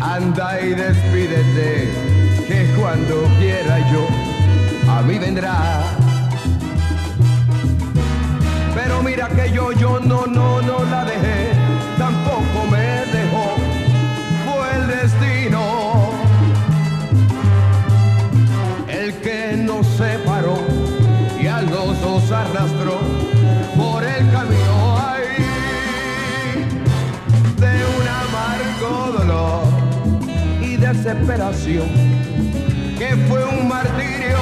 Anda 0.00 0.60
y 0.60 0.68
despídete, 0.68 1.90
que 2.46 2.72
cuando 2.78 3.24
quiera 3.40 3.78
yo, 3.90 4.06
a 4.88 5.02
mí 5.02 5.18
vendrá. 5.18 5.82
Pero 8.72 9.02
mira 9.02 9.28
que 9.28 9.50
yo, 9.50 9.72
yo 9.72 9.98
no, 9.98 10.24
no, 10.26 10.62
no 10.62 10.84
la 10.84 11.04
dejé, 11.04 11.50
tampoco 11.98 12.58
me 12.70 12.86
dejó, 13.18 13.56
fue 14.46 14.76
el 14.76 14.86
destino. 14.86 16.12
El 18.88 19.14
que 19.14 19.56
nos 19.56 19.84
separó 19.86 20.65
nos 22.28 22.32
arrastró 22.32 22.98
por 23.76 24.02
el 24.02 24.30
camino 24.30 24.98
ahí. 24.98 25.44
De 27.56 27.84
un 27.96 28.08
amargo 28.08 29.18
dolor 29.18 29.62
y 30.60 30.76
desesperación 30.76 31.88
que 32.98 33.16
fue 33.28 33.44
un 33.44 33.68
martirio. 33.68 34.38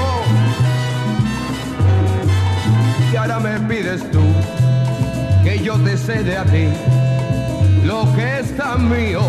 Y 3.12 3.16
ahora 3.16 3.38
me 3.40 3.60
pides 3.60 4.10
tú 4.10 4.22
que 5.42 5.58
yo 5.58 5.78
te 5.78 5.96
cede 5.98 6.38
a 6.38 6.44
ti 6.44 6.68
lo 7.84 8.10
que 8.14 8.40
es 8.40 8.56
tan 8.56 8.88
mío. 8.88 9.20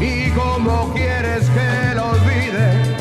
Y 0.00 0.30
como 0.30 0.94
quieres 0.94 1.48
que 1.50 1.94
lo 1.94 2.10
olvide 2.10 2.97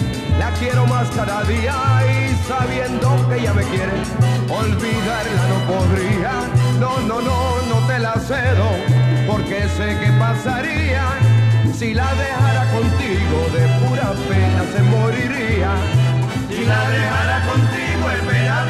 quiero 0.59 0.85
más 0.87 1.07
cada 1.09 1.43
día 1.43 1.75
y 2.05 2.35
sabiendo 2.47 3.09
que 3.29 3.39
ella 3.39 3.53
me 3.53 3.63
quiere, 3.63 3.93
olvidarla 4.49 5.43
no 5.51 5.59
podría. 5.73 6.31
No, 6.79 6.99
no, 7.01 7.21
no, 7.21 7.61
no 7.69 7.87
te 7.87 7.99
la 7.99 8.13
cedo, 8.13 8.69
porque 9.27 9.67
sé 9.77 9.97
que 9.99 10.11
pasaría. 10.19 11.03
Si 11.73 11.93
la 11.93 12.13
dejara 12.15 12.65
contigo, 12.71 13.37
de 13.53 13.67
pura 13.79 14.13
pena 14.27 14.63
se 14.73 14.81
moriría. 14.83 15.71
Si 16.49 16.65
la 16.65 16.89
dejara 16.89 17.45
contigo, 17.45 18.11
en 18.11 18.27
pena 18.27 18.65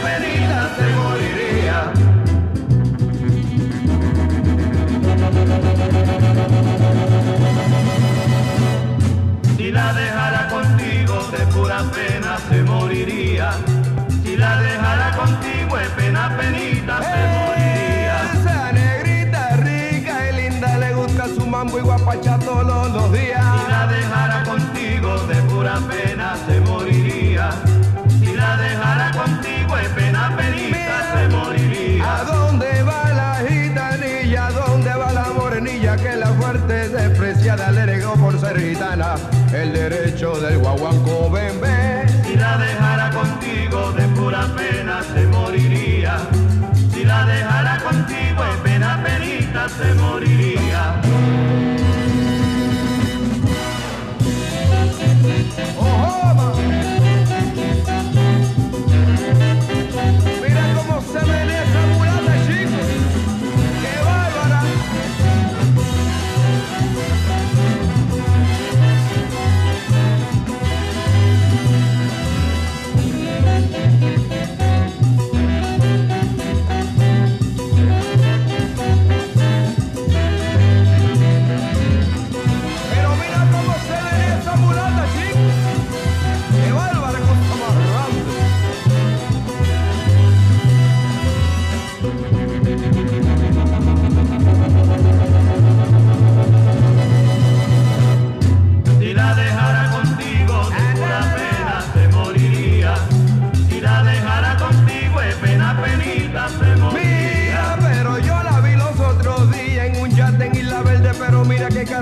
penita 49.78 50.18
se 50.18 50.27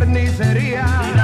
carnicería. 0.05 1.14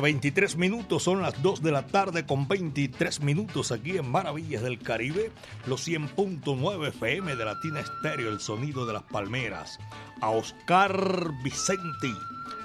Tarde, 0.00 0.12
23 0.12 0.56
minutos, 0.56 1.02
son 1.02 1.22
las 1.22 1.42
2 1.42 1.62
de 1.62 1.72
la 1.72 1.86
tarde 1.86 2.24
con 2.24 2.48
23 2.48 3.20
minutos 3.20 3.70
aquí 3.70 3.98
en 3.98 4.10
Maravillas 4.10 4.62
del 4.62 4.78
Caribe, 4.78 5.30
los 5.66 5.86
100.9 5.86 6.88
FM 6.88 7.36
de 7.36 7.44
Latina 7.44 7.80
Estéreo, 7.80 8.30
el 8.30 8.40
sonido 8.40 8.86
de 8.86 8.94
las 8.94 9.02
palmeras. 9.02 9.78
A 10.20 10.30
Oscar 10.30 11.30
Vicenti, 11.44 12.14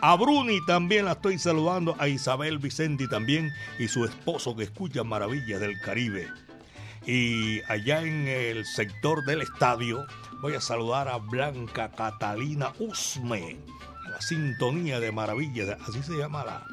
a 0.01 0.15
Bruni 0.15 0.59
también 0.65 1.05
la 1.05 1.13
estoy 1.13 1.37
saludando, 1.37 1.95
a 1.99 2.07
Isabel 2.07 2.57
Vicenti 2.57 3.07
también 3.07 3.51
y 3.79 3.87
su 3.87 4.05
esposo 4.05 4.55
que 4.55 4.63
escucha 4.63 5.03
Maravillas 5.03 5.59
del 5.59 5.79
Caribe. 5.81 6.27
Y 7.05 7.61
allá 7.67 8.01
en 8.01 8.27
el 8.27 8.65
sector 8.65 9.23
del 9.25 9.41
estadio 9.41 10.05
voy 10.41 10.55
a 10.55 10.61
saludar 10.61 11.07
a 11.07 11.17
Blanca 11.17 11.91
Catalina 11.91 12.73
Usme 12.79 13.57
la 14.09 14.21
sintonía 14.21 14.99
de 14.99 15.11
maravillas, 15.11 15.77
así 15.87 16.01
se 16.01 16.13
llama 16.13 16.45
la, 16.45 16.65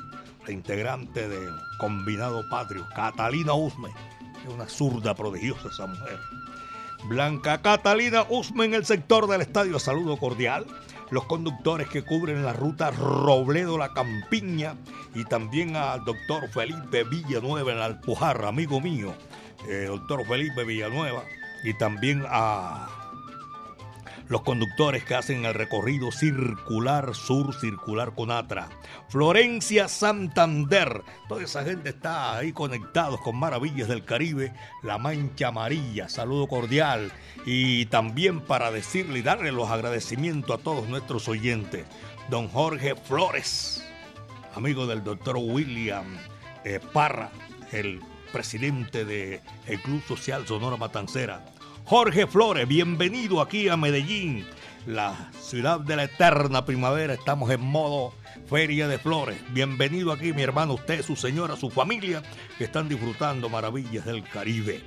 integrante 0.51 1.29
del 1.29 1.55
combinado 1.79 2.43
patrio, 2.49 2.87
Catalina 2.95 3.55
Usme. 3.55 3.91
Es 4.45 4.53
una 4.53 4.69
zurda 4.69 5.15
prodigiosa 5.15 5.69
esa 5.69 5.87
mujer. 5.87 6.19
Blanca 7.05 7.63
Catalina 7.63 8.25
Usme 8.29 8.65
en 8.65 8.75
el 8.75 8.85
sector 8.85 9.29
del 9.29 9.43
estadio, 9.43 9.79
saludo 9.79 10.17
cordial. 10.17 10.67
Los 11.11 11.25
conductores 11.27 11.89
que 11.89 12.03
cubren 12.03 12.43
la 12.43 12.55
ruta 12.55 12.91
Robledo-La 12.91 13.93
Campiña 13.93 14.77
y 15.15 15.25
también 15.25 15.77
al 15.77 16.05
doctor 16.05 16.49
Felipe 16.49 17.05
Villanueva 17.05 17.73
en 17.73 17.79
la 17.79 17.85
Alpujarra, 17.85 18.49
amigo 18.49 18.81
mío, 18.81 19.15
eh, 19.69 19.85
doctor 19.89 20.27
Felipe 20.27 20.65
Villanueva, 20.65 21.23
y 21.65 21.75
también 21.75 22.25
a 22.27 23.02
los 24.29 24.43
conductores 24.43 25.05
que 25.05 25.15
hacen 25.15 25.45
el 25.45 25.55
recorrido 25.55 26.11
circular 26.11 27.15
sur, 27.15 27.55
circular 27.55 28.15
Conatra, 28.15 28.69
Florencia 29.09 29.89
Santander, 29.89 31.03
toda 31.29 31.43
esa 31.43 31.65
gente 31.65 31.91
está 31.91 32.37
ahí 32.37 32.53
conectados 32.53 33.21
con 33.21 33.39
Maravillas 33.39 33.89
del 33.89 34.05
Caribe, 34.05 34.53
La 34.83 34.99
Mancha 34.99 35.49
Amarilla, 35.49 36.09
saludo 36.09 36.47
cordial. 36.47 37.13
Y 37.45 37.87
también 37.87 38.41
para 38.41 38.71
decirle 38.71 39.19
y 39.19 39.23
darle 39.23 39.53
los 39.53 39.71
agradecimientos 39.71 40.59
a 40.59 40.63
todos 40.63 40.89
nuestros 40.89 41.29
oyentes, 41.29 41.87
don 42.31 42.49
Jorge 42.49 42.95
Flores, 42.95 43.85
amigo 44.55 44.87
del 44.87 45.03
doctor 45.03 45.37
William 45.37 46.07
eh, 46.65 46.81
Parra, 46.93 47.31
el 47.73 48.01
presidente 48.33 49.05
del 49.05 49.41
Club 49.83 50.03
Social 50.07 50.47
Sonora 50.47 50.77
Matancera, 50.77 51.45
Jorge 51.85 52.27
Flores, 52.27 52.67
bienvenido 52.67 53.41
aquí 53.41 53.69
a 53.69 53.77
Medellín, 53.77 54.47
la 54.87 55.31
ciudad 55.41 55.81
de 55.81 55.97
la 55.97 56.05
eterna 56.05 56.65
primavera. 56.65 57.13
Estamos 57.13 57.51
en 57.51 57.61
modo 57.61 58.15
Feria 58.49 58.89
de 58.89 58.99
Flores. 58.99 59.39
Bienvenido 59.53 60.13
aquí, 60.13 60.33
mi 60.33 60.43
hermano, 60.43 60.75
usted, 60.75 61.03
su 61.03 61.17
señora, 61.17 61.57
su 61.57 61.71
familia, 61.71 62.23
que 62.57 62.65
están 62.65 62.89
disfrutando 62.89 63.49
maravillas 63.49 64.05
del 64.05 64.23
Caribe. 64.23 64.83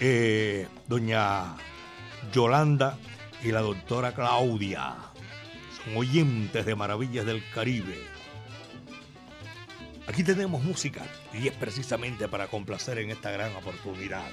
Eh, 0.00 0.68
doña 0.88 1.56
Yolanda 2.32 2.98
y 3.42 3.52
la 3.52 3.60
doctora 3.60 4.14
Claudia 4.14 4.94
son 5.84 5.96
oyentes 5.96 6.64
de 6.64 6.74
Maravillas 6.74 7.26
del 7.26 7.42
Caribe. 7.50 7.98
Aquí 10.06 10.24
tenemos 10.24 10.62
música 10.62 11.02
y 11.32 11.48
es 11.48 11.54
precisamente 11.54 12.28
para 12.28 12.46
complacer 12.46 12.98
en 12.98 13.10
esta 13.10 13.30
gran 13.30 13.54
oportunidad. 13.56 14.30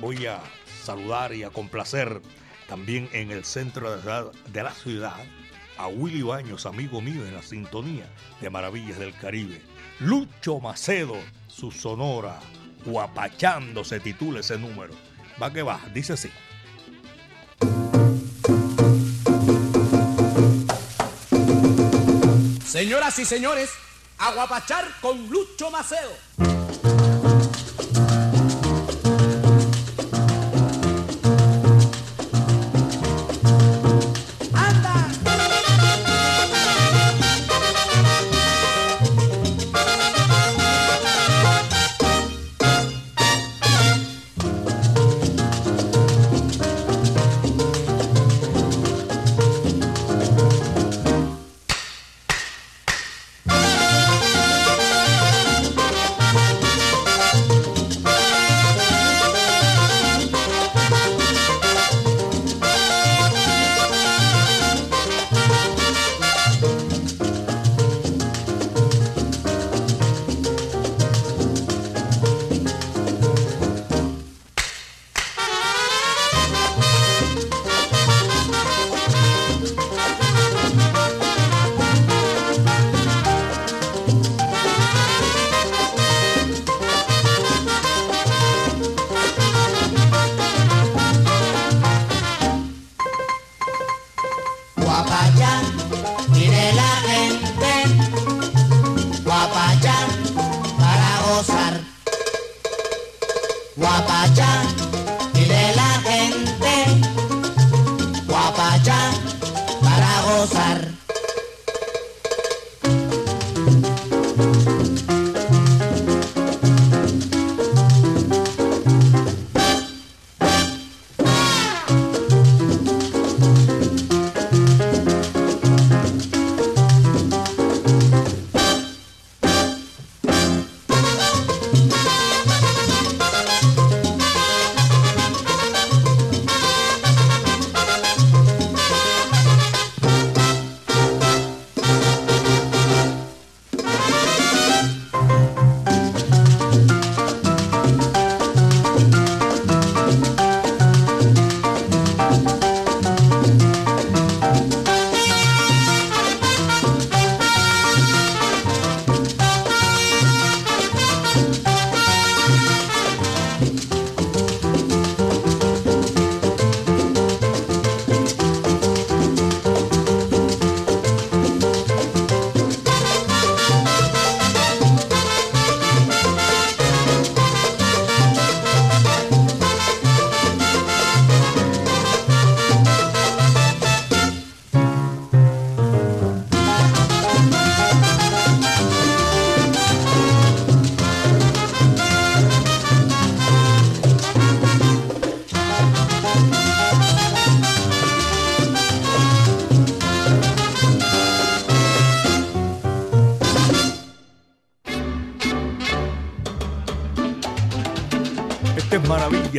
Voy 0.00 0.26
a 0.26 0.40
saludar 0.86 1.34
y 1.34 1.42
a 1.42 1.50
complacer 1.50 2.22
también 2.68 3.08
en 3.12 3.32
el 3.32 3.44
centro 3.44 3.96
de 3.96 4.62
la 4.62 4.72
ciudad 4.72 5.16
a 5.78 5.88
Willy 5.88 6.22
Baños, 6.22 6.64
amigo 6.64 7.00
mío 7.00 7.26
en 7.26 7.34
la 7.34 7.42
sintonía 7.42 8.06
de 8.40 8.50
Maravillas 8.50 8.98
del 8.98 9.12
Caribe. 9.14 9.60
Lucho 9.98 10.60
Macedo, 10.60 11.16
su 11.48 11.70
sonora, 11.72 12.38
guapachando 12.84 13.84
se 13.84 14.00
titula 14.00 14.40
ese 14.40 14.58
número. 14.58 14.94
Va 15.42 15.52
que 15.52 15.62
va, 15.62 15.80
dice 15.92 16.14
así. 16.14 16.30
Señoras 22.64 23.18
y 23.18 23.24
señores, 23.24 23.70
aguapachar 24.18 24.84
con 25.00 25.28
Lucho 25.28 25.70
Macedo. 25.70 26.95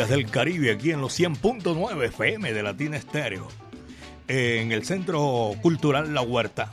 Del 0.09 0.29
Caribe, 0.29 0.71
aquí 0.71 0.91
en 0.91 1.01
los 1.01 1.19
100.9 1.19 2.05
FM 2.05 2.53
de 2.53 2.63
Latina 2.63 2.95
Estéreo, 2.95 3.49
en 4.29 4.71
el 4.71 4.85
Centro 4.85 5.51
Cultural 5.61 6.13
La 6.13 6.21
Huerta, 6.21 6.69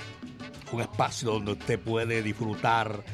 un 0.71 0.81
espacio 0.81 1.33
donde 1.33 1.53
usted 1.53 1.81
puede 1.81 2.23
disfrutar 2.23 3.05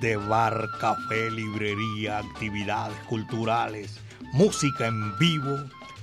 de 0.00 0.16
bar, 0.16 0.68
café, 0.78 1.30
librería, 1.30 2.18
actividades 2.18 2.98
culturales, 3.08 3.98
música 4.34 4.86
en 4.86 5.16
vivo, 5.18 5.56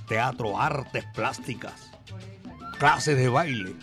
teatro, 0.08 0.60
artes 0.60 1.04
plásticas, 1.14 1.92
clases 2.78 3.16
de 3.16 3.28
baile. 3.28 3.76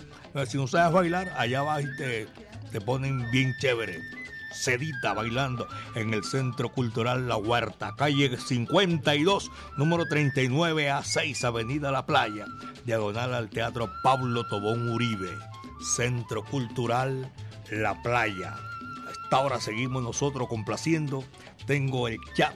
Si 0.45 0.58
no 0.58 0.67
sabes 0.67 0.91
bailar, 0.91 1.34
allá 1.38 1.62
va 1.62 1.81
y 1.81 1.86
te, 1.95 2.27
te 2.71 2.81
ponen 2.81 3.31
bien 3.31 3.53
chévere 3.62 4.14
Cedita 4.56 5.13
bailando 5.13 5.68
en 5.96 6.13
el 6.13 6.24
Centro 6.24 6.70
Cultural 6.70 7.28
La 7.28 7.38
Huerta, 7.38 7.94
calle 7.98 8.38
52, 8.38 9.52
número 9.78 10.06
39 10.06 10.89
a 10.89 11.04
6, 11.04 11.44
Avenida 11.44 11.91
La 11.91 12.06
Playa, 12.06 12.46
diagonal 12.86 13.34
al 13.34 13.50
Teatro 13.50 13.91
Pablo 14.04 14.48
Tobón 14.48 14.89
Uribe, 14.89 15.38
Centro 15.96 16.44
Cultural 16.44 17.32
La 17.70 18.02
Playa. 18.02 18.56
A 19.08 19.12
esta 19.12 19.39
hora 19.39 19.60
seguimos 19.60 20.02
nosotros 20.02 20.48
complaciendo. 20.48 21.24
Tengo 21.65 22.08
el 22.08 22.18
chat 22.36 22.56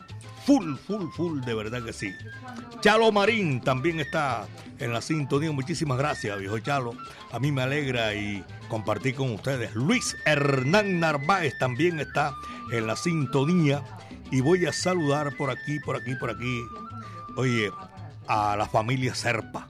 full, 0.50 0.78
full, 0.78 1.12
full, 1.12 1.42
de 1.42 1.54
verdad 1.54 1.86
que 1.86 1.94
sí. 1.94 2.12
Chalo 2.82 3.12
Marín 3.12 3.62
también 3.62 4.00
está 4.00 4.48
en 4.80 4.92
la 4.92 5.00
sintonía. 5.00 5.52
Muchísimas 5.52 6.00
gracias, 6.00 6.40
viejo 6.40 6.58
Chalo. 6.58 6.96
A 7.32 7.38
mí 7.38 7.52
me 7.52 7.62
alegra 7.62 8.16
y 8.16 8.44
compartir 8.68 9.14
con 9.14 9.32
ustedes. 9.32 9.76
Luis 9.76 10.18
Hernán 10.26 11.00
Narváez 11.00 11.56
también 11.60 12.00
está 12.00 12.34
en 12.72 12.88
la 12.88 12.96
sintonía. 12.96 13.84
Y 14.32 14.42
voy 14.42 14.66
a 14.66 14.74
saludar 14.74 15.38
por 15.38 15.52
aquí, 15.52 15.80
por 15.86 15.96
aquí, 15.96 16.16
por 16.16 16.32
aquí. 16.32 16.64
Oye, 17.38 17.70
a 18.28 18.56
la 18.58 18.68
familia 18.68 19.14
Serpa. 19.14 19.68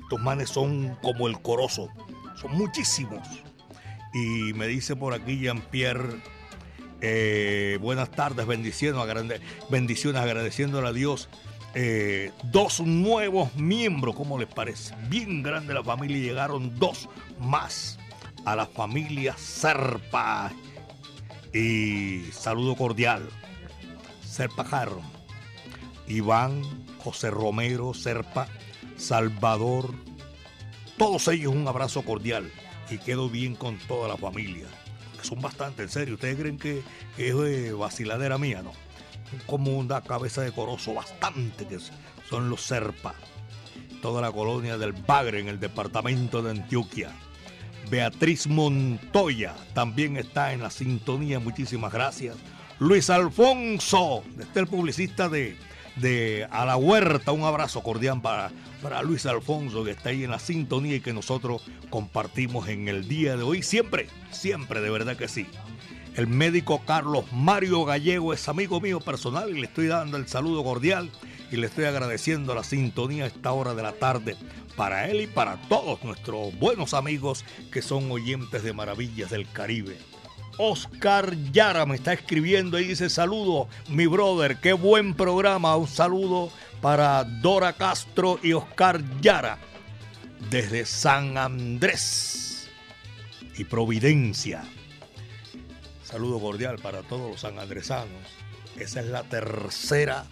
Estos 0.00 0.20
manes 0.20 0.48
son 0.48 0.94
como 1.02 1.26
el 1.26 1.42
corozo. 1.42 1.88
Son 2.36 2.52
muchísimos. 2.52 3.26
Y 4.14 4.52
me 4.52 4.68
dice 4.68 4.94
por 4.94 5.12
aquí 5.12 5.40
Jean-Pierre. 5.40 6.22
Eh, 7.00 7.78
buenas 7.80 8.10
tardes, 8.10 8.46
bendiciones, 8.46 9.40
bendiciones, 9.70 10.20
agradeciéndole 10.20 10.88
a 10.88 10.92
Dios 10.92 11.28
eh, 11.74 12.32
dos 12.44 12.80
nuevos 12.80 13.54
miembros, 13.54 14.16
¿cómo 14.16 14.38
les 14.38 14.48
parece? 14.48 14.94
Bien 15.08 15.42
grande 15.42 15.74
la 15.74 15.84
familia, 15.84 16.16
llegaron 16.16 16.78
dos 16.78 17.08
más 17.38 17.98
a 18.44 18.56
la 18.56 18.66
familia 18.66 19.36
Serpa. 19.36 20.50
Y 21.52 22.22
saludo 22.32 22.74
cordial. 22.74 23.28
Serpa 24.22 24.64
Jarro, 24.64 25.02
Iván, 26.06 26.62
José 26.98 27.30
Romero, 27.30 27.92
Serpa, 27.94 28.48
Salvador. 28.96 29.94
Todos 30.96 31.28
ellos 31.28 31.54
un 31.54 31.68
abrazo 31.68 32.02
cordial 32.02 32.50
y 32.90 32.98
quedo 32.98 33.28
bien 33.28 33.54
con 33.54 33.78
toda 33.78 34.08
la 34.08 34.16
familia. 34.16 34.66
Son 35.24 35.40
bastante, 35.40 35.82
en 35.82 35.88
serio. 35.88 36.14
¿Ustedes 36.14 36.36
creen 36.38 36.58
que, 36.58 36.82
es 37.16 37.36
de 37.36 37.72
vaciladera 37.72 38.38
mía? 38.38 38.62
No. 38.62 38.72
Como 39.46 39.76
una 39.78 40.00
cabeza 40.02 40.42
de 40.42 40.52
corozo, 40.52 40.94
bastante 40.94 41.66
que 41.66 41.78
son 42.28 42.50
los 42.50 42.62
Serpa. 42.62 43.14
Toda 44.02 44.22
la 44.22 44.32
colonia 44.32 44.78
del 44.78 44.92
Bagre 44.92 45.40
en 45.40 45.48
el 45.48 45.60
departamento 45.60 46.42
de 46.42 46.52
Antioquia. 46.52 47.12
Beatriz 47.90 48.46
Montoya 48.46 49.54
también 49.74 50.16
está 50.16 50.52
en 50.52 50.62
la 50.62 50.70
sintonía, 50.70 51.40
muchísimas 51.40 51.92
gracias. 51.92 52.36
Luis 52.78 53.10
Alfonso, 53.10 54.22
este 54.38 54.60
el 54.60 54.66
publicista 54.66 55.28
de, 55.28 55.56
de 56.00 56.46
A 56.50 56.64
la 56.64 56.76
Huerta, 56.76 57.32
un 57.32 57.44
abrazo 57.44 57.82
cordial 57.82 58.20
para, 58.20 58.50
para 58.82 59.02
Luis 59.02 59.26
Alfonso 59.26 59.84
que 59.84 59.92
está 59.92 60.10
ahí 60.10 60.24
en 60.24 60.30
la 60.30 60.38
sintonía 60.38 60.96
y 60.96 61.00
que 61.00 61.12
nosotros 61.12 61.62
compartimos 61.90 62.68
en 62.68 62.88
el 62.88 63.08
día 63.08 63.36
de 63.36 63.42
hoy, 63.42 63.62
siempre, 63.62 64.08
siempre, 64.30 64.80
de 64.80 64.90
verdad 64.90 65.16
que 65.16 65.28
sí. 65.28 65.46
El 66.16 66.26
médico 66.26 66.82
Carlos 66.84 67.24
Mario 67.32 67.84
Gallego 67.84 68.32
es 68.32 68.48
amigo 68.48 68.80
mío 68.80 69.00
personal 69.00 69.50
y 69.50 69.60
le 69.60 69.66
estoy 69.66 69.86
dando 69.86 70.16
el 70.16 70.26
saludo 70.26 70.64
cordial 70.64 71.10
y 71.50 71.56
le 71.56 71.66
estoy 71.66 71.84
agradeciendo 71.84 72.54
la 72.54 72.64
sintonía 72.64 73.24
a 73.24 73.28
esta 73.28 73.52
hora 73.52 73.74
de 73.74 73.82
la 73.82 73.92
tarde 73.92 74.36
para 74.76 75.08
él 75.08 75.20
y 75.20 75.26
para 75.26 75.56
todos 75.68 76.02
nuestros 76.04 76.56
buenos 76.58 76.94
amigos 76.94 77.44
que 77.72 77.82
son 77.82 78.10
oyentes 78.10 78.62
de 78.62 78.72
Maravillas 78.72 79.30
del 79.30 79.50
Caribe. 79.50 79.96
Oscar 80.58 81.34
Yara 81.52 81.86
me 81.86 81.94
está 81.94 82.12
escribiendo 82.12 82.78
y 82.80 82.88
dice 82.88 83.08
saludo 83.08 83.68
mi 83.88 84.06
brother, 84.06 84.58
qué 84.58 84.72
buen 84.72 85.14
programa, 85.14 85.76
un 85.76 85.86
saludo 85.86 86.50
para 86.80 87.22
Dora 87.22 87.74
Castro 87.74 88.40
y 88.42 88.52
Oscar 88.52 89.00
Yara 89.20 89.58
desde 90.50 90.84
San 90.84 91.38
Andrés 91.38 92.68
y 93.56 93.64
Providencia. 93.64 94.64
Saludo 96.02 96.40
cordial 96.40 96.78
para 96.78 97.02
todos 97.02 97.30
los 97.30 97.40
sanandresanos. 97.40 98.22
Esa 98.76 99.00
es 99.00 99.06
la 99.06 99.22
tercera 99.24 100.24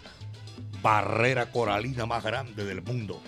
barrera 0.83 1.53
coralina 1.53 2.07
más 2.07 2.25
grande 2.25 2.65
del 2.65 2.83
mundo. 2.83 3.21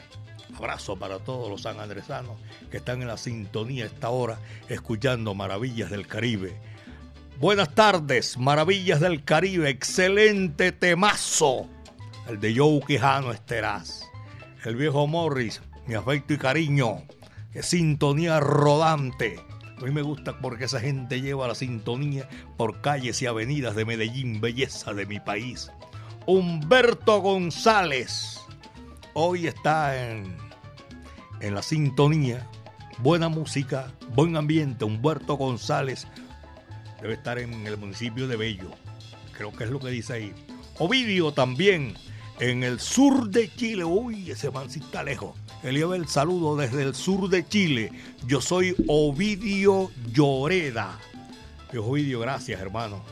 Abrazo 0.57 0.97
para 0.97 1.21
todos 1.21 1.49
los 1.49 1.63
sanandresanos 1.63 2.37
que 2.71 2.79
están 2.79 3.03
en 3.03 3.09
la 3.09 3.17
sintonía 3.17 3.85
a 3.85 3.87
esta 3.87 4.11
hora 4.11 4.41
escuchando 4.69 5.35
Maravillas 5.35 5.91
del 5.91 6.07
Caribe. 6.07 6.57
Buenas 7.41 7.73
tardes, 7.73 8.37
Maravillas 8.37 8.99
del 8.99 9.23
Caribe, 9.23 9.71
excelente 9.71 10.73
temazo. 10.73 11.69
El 12.29 12.41
de 12.41 12.57
Joe 12.57 12.81
Quijano 12.85 13.31
Esteraz. 13.31 14.03
El 14.65 14.75
viejo 14.75 15.07
Morris, 15.07 15.63
mi 15.87 15.95
afecto 15.95 16.35
y 16.35 16.39
cariño. 16.39 17.03
Qué 17.53 17.63
sintonía 17.63 18.41
rodante. 18.41 19.39
A 19.77 19.85
mí 19.85 19.93
me 19.93 20.03
gusta 20.03 20.41
porque 20.41 20.65
esa 20.65 20.81
gente 20.81 21.21
lleva 21.21 21.47
la 21.47 21.55
sintonía 21.55 22.29
por 22.57 22.81
calles 22.81 23.23
y 23.23 23.27
avenidas 23.27 23.77
de 23.77 23.85
Medellín, 23.85 24.41
belleza 24.41 24.93
de 24.93 25.07
mi 25.07 25.21
país. 25.21 25.71
Humberto 26.27 27.21
González. 27.21 28.41
Hoy 29.15 29.47
está 29.47 30.11
en 30.11 30.37
en 31.41 31.55
la 31.55 31.63
sintonía, 31.63 32.49
buena 32.99 33.29
música, 33.29 33.93
buen 34.15 34.37
ambiente. 34.37 34.85
Humberto 34.85 35.35
González 35.35 36.09
debe 37.01 37.15
estar 37.15 37.39
en 37.39 37.67
el 37.67 37.77
municipio 37.77 38.27
de 38.29 38.37
Bello, 38.37 38.71
creo 39.33 39.53
que 39.53 39.65
es 39.65 39.71
lo 39.71 39.81
que 39.81 39.89
dice 39.89 40.15
ahí. 40.15 40.35
Ovidio 40.79 41.33
también 41.33 41.95
en 42.41 42.63
el 42.63 42.81
sur 42.81 43.31
de 43.31 43.53
Chile. 43.55 43.85
Uy, 43.85 44.31
ese 44.31 44.51
man 44.51 44.69
está 44.69 45.03
lejos. 45.03 45.37
Lleva 45.63 45.97
el 45.97 46.07
saludo 46.07 46.57
desde 46.57 46.83
el 46.83 46.95
sur 46.95 47.29
de 47.29 47.47
Chile. 47.47 47.93
Yo 48.27 48.41
soy 48.41 48.77
Ovidio 48.87 49.91
Lloreda. 50.13 50.99
Ovidio, 51.77 52.21
gracias 52.21 52.61
hermano. 52.61 53.03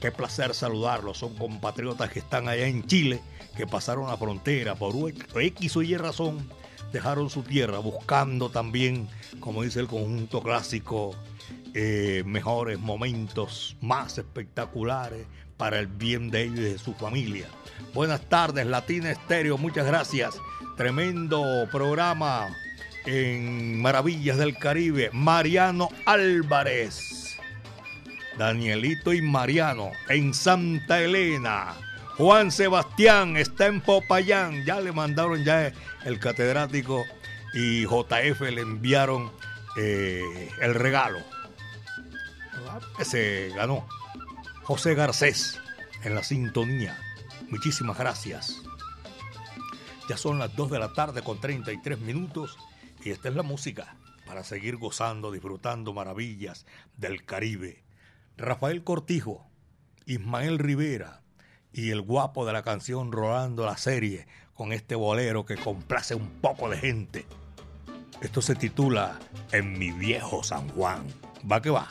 Qué 0.00 0.10
placer 0.10 0.54
saludarlos. 0.54 1.18
Son 1.18 1.34
compatriotas 1.36 2.10
que 2.10 2.18
están 2.18 2.48
allá 2.48 2.66
en 2.66 2.86
Chile, 2.86 3.20
que 3.56 3.66
pasaron 3.66 4.08
la 4.08 4.16
frontera 4.16 4.74
por 4.74 4.94
X 5.34 5.76
o 5.76 5.82
Y 5.82 5.96
razón 5.96 6.46
dejaron 6.92 7.30
su 7.30 7.42
tierra 7.42 7.78
buscando 7.78 8.48
también, 8.48 9.08
como 9.40 9.62
dice 9.62 9.80
el 9.80 9.86
conjunto 9.86 10.42
clásico, 10.42 11.14
eh, 11.74 12.22
mejores 12.26 12.78
momentos 12.78 13.76
más 13.80 14.18
espectaculares 14.18 15.26
para 15.56 15.78
el 15.78 15.86
bien 15.86 16.30
de 16.30 16.42
ellos 16.42 16.58
y 16.58 16.62
de 16.62 16.78
su 16.78 16.94
familia. 16.94 17.46
Buenas 17.94 18.28
tardes, 18.28 18.66
Latina 18.66 19.10
Estéreo, 19.10 19.58
muchas 19.58 19.86
gracias. 19.86 20.36
Tremendo 20.76 21.66
programa 21.72 22.48
en 23.06 23.80
Maravillas 23.80 24.36
del 24.36 24.58
Caribe. 24.58 25.10
Mariano 25.12 25.88
Álvarez, 26.04 27.38
Danielito 28.38 29.12
y 29.12 29.22
Mariano 29.22 29.92
en 30.08 30.34
Santa 30.34 31.00
Elena. 31.00 31.74
Juan 32.16 32.50
Sebastián 32.50 33.36
está 33.36 33.66
en 33.66 33.80
Popayán. 33.80 34.64
Ya 34.64 34.80
le 34.80 34.92
mandaron 34.92 35.44
ya 35.44 35.72
el 36.04 36.18
catedrático 36.18 37.04
y 37.54 37.84
JF 37.84 38.40
le 38.40 38.60
enviaron 38.60 39.30
eh, 39.76 40.50
el 40.60 40.74
regalo. 40.74 41.18
Se 43.02 43.50
ganó. 43.54 43.86
José 44.62 44.94
Garcés 44.94 45.60
en 46.02 46.14
la 46.14 46.22
sintonía. 46.22 46.98
Muchísimas 47.50 47.98
gracias. 47.98 48.62
Ya 50.08 50.16
son 50.16 50.38
las 50.38 50.54
2 50.54 50.70
de 50.70 50.78
la 50.78 50.92
tarde 50.92 51.22
con 51.22 51.40
33 51.40 51.98
minutos 52.00 52.56
y 53.04 53.10
esta 53.10 53.28
es 53.28 53.34
la 53.34 53.42
música 53.42 53.96
para 54.26 54.44
seguir 54.44 54.76
gozando, 54.76 55.30
disfrutando 55.30 55.92
maravillas 55.92 56.66
del 56.96 57.24
Caribe. 57.24 57.84
Rafael 58.36 58.84
Cortijo, 58.84 59.46
Ismael 60.04 60.58
Rivera, 60.58 61.22
y 61.72 61.90
el 61.90 62.00
guapo 62.00 62.46
de 62.46 62.52
la 62.52 62.62
canción 62.62 63.12
Rolando 63.12 63.66
la 63.66 63.76
serie 63.76 64.26
con 64.54 64.72
este 64.72 64.94
bolero 64.94 65.44
que 65.44 65.56
complace 65.56 66.14
un 66.14 66.28
poco 66.40 66.70
de 66.70 66.78
gente. 66.78 67.26
Esto 68.20 68.40
se 68.40 68.54
titula 68.54 69.18
En 69.52 69.78
mi 69.78 69.92
viejo 69.92 70.42
San 70.42 70.68
Juan. 70.70 71.06
Va 71.50 71.60
que 71.60 71.70
va. 71.70 71.88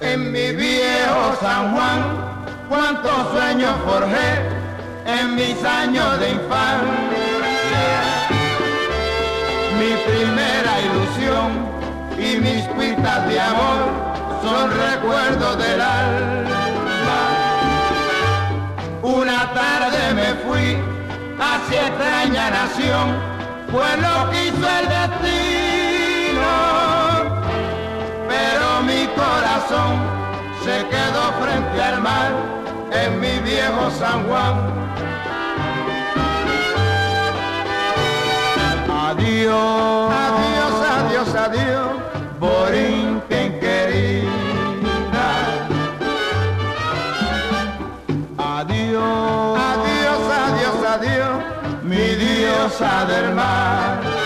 En 0.00 0.32
mi 0.32 0.52
viejo 0.52 1.36
San 1.40 1.74
Juan, 1.74 2.00
cuántos 2.68 3.30
sueños 3.32 3.74
forjé 3.84 4.40
en 5.06 5.34
mis 5.34 5.62
años 5.64 6.18
de 6.18 6.30
infancia. 6.30 6.78
Mi 9.78 9.92
primera 10.10 10.80
ilusión 10.80 11.77
y 12.18 12.36
mis 12.40 12.64
cuitas 12.68 13.28
de 13.28 13.40
amor 13.40 13.80
son 14.42 14.70
recuerdos 14.70 15.58
del 15.58 15.80
alma. 15.80 17.20
Una 19.02 19.52
tarde 19.54 20.14
me 20.14 20.34
fui 20.44 20.76
hacia 21.38 21.86
extraña 21.88 22.50
nación, 22.50 23.16
fue 23.70 23.96
lo 23.98 24.30
que 24.30 24.46
hizo 24.46 24.68
el 24.80 24.88
destino. 24.88 26.48
Pero 28.28 28.82
mi 28.82 29.06
corazón 29.14 29.96
se 30.64 30.86
quedó 30.88 31.32
frente 31.40 31.82
al 31.82 32.00
mar 32.02 32.32
en 32.90 33.20
mi 33.20 33.38
viejo 33.38 33.90
San 33.98 34.26
Juan. 34.28 34.78
Adiós, 39.08 40.12
adiós, 40.12 40.74
adiós, 40.98 41.34
adiós, 41.34 42.07
Borinquen 42.38 43.58
querida. 43.58 44.28
Adiós, 48.38 49.58
adiós, 49.72 50.22
adiós, 50.46 50.84
adiós, 50.94 51.42
mi 51.82 52.14
diosa 52.14 53.04
del 53.06 53.34
mar. 53.34 54.17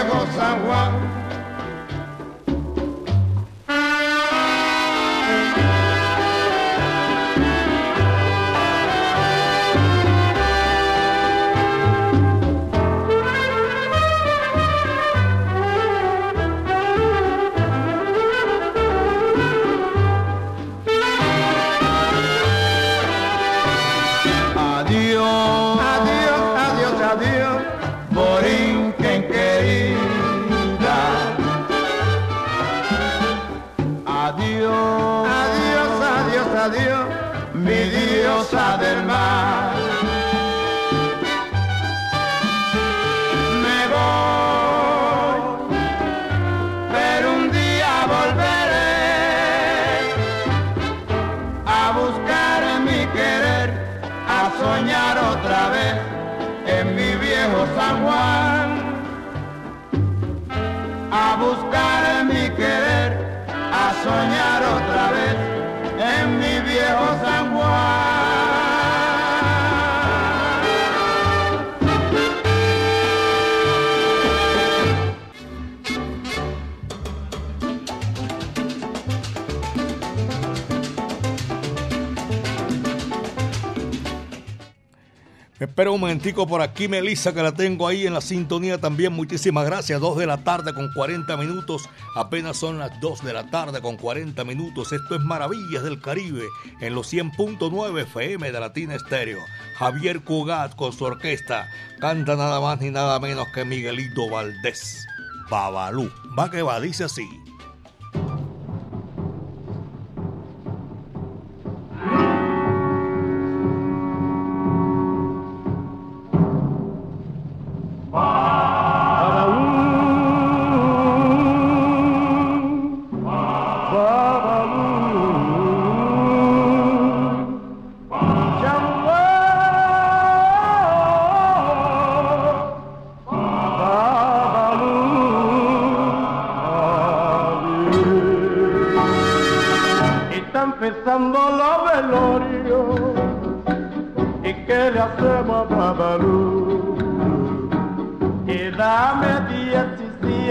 En 0.00 0.06
mi 0.06 1.09
a 64.06 64.79
Me 85.60 85.66
espera 85.66 85.90
un 85.90 86.00
momentico 86.00 86.46
por 86.46 86.62
aquí, 86.62 86.88
Melissa, 86.88 87.34
que 87.34 87.42
la 87.42 87.52
tengo 87.52 87.86
ahí 87.86 88.06
en 88.06 88.14
la 88.14 88.22
sintonía 88.22 88.80
también. 88.80 89.12
Muchísimas 89.12 89.66
gracias. 89.66 90.00
Dos 90.00 90.16
de 90.16 90.26
la 90.26 90.38
tarde 90.42 90.72
con 90.72 90.90
40 90.90 91.36
minutos. 91.36 91.86
Apenas 92.16 92.56
son 92.56 92.78
las 92.78 92.98
2 93.02 93.22
de 93.22 93.34
la 93.34 93.50
tarde 93.50 93.82
con 93.82 93.98
40 93.98 94.42
minutos. 94.44 94.90
Esto 94.90 95.16
es 95.16 95.20
Maravillas 95.20 95.82
del 95.82 96.00
Caribe 96.00 96.46
en 96.80 96.94
los 96.94 97.12
100.9 97.12 98.00
FM 98.04 98.50
de 98.50 98.58
Latina 98.58 98.94
Estéreo. 98.94 99.40
Javier 99.76 100.22
Cugat 100.22 100.76
con 100.76 100.94
su 100.94 101.04
orquesta 101.04 101.68
canta 101.98 102.36
nada 102.36 102.58
más 102.58 102.80
ni 102.80 102.88
nada 102.88 103.20
menos 103.20 103.46
que 103.54 103.66
Miguelito 103.66 104.30
Valdés. 104.30 105.04
Babalú. 105.50 106.10
Va 106.38 106.50
que 106.50 106.62
va, 106.62 106.80
dice 106.80 107.04
así. 107.04 107.28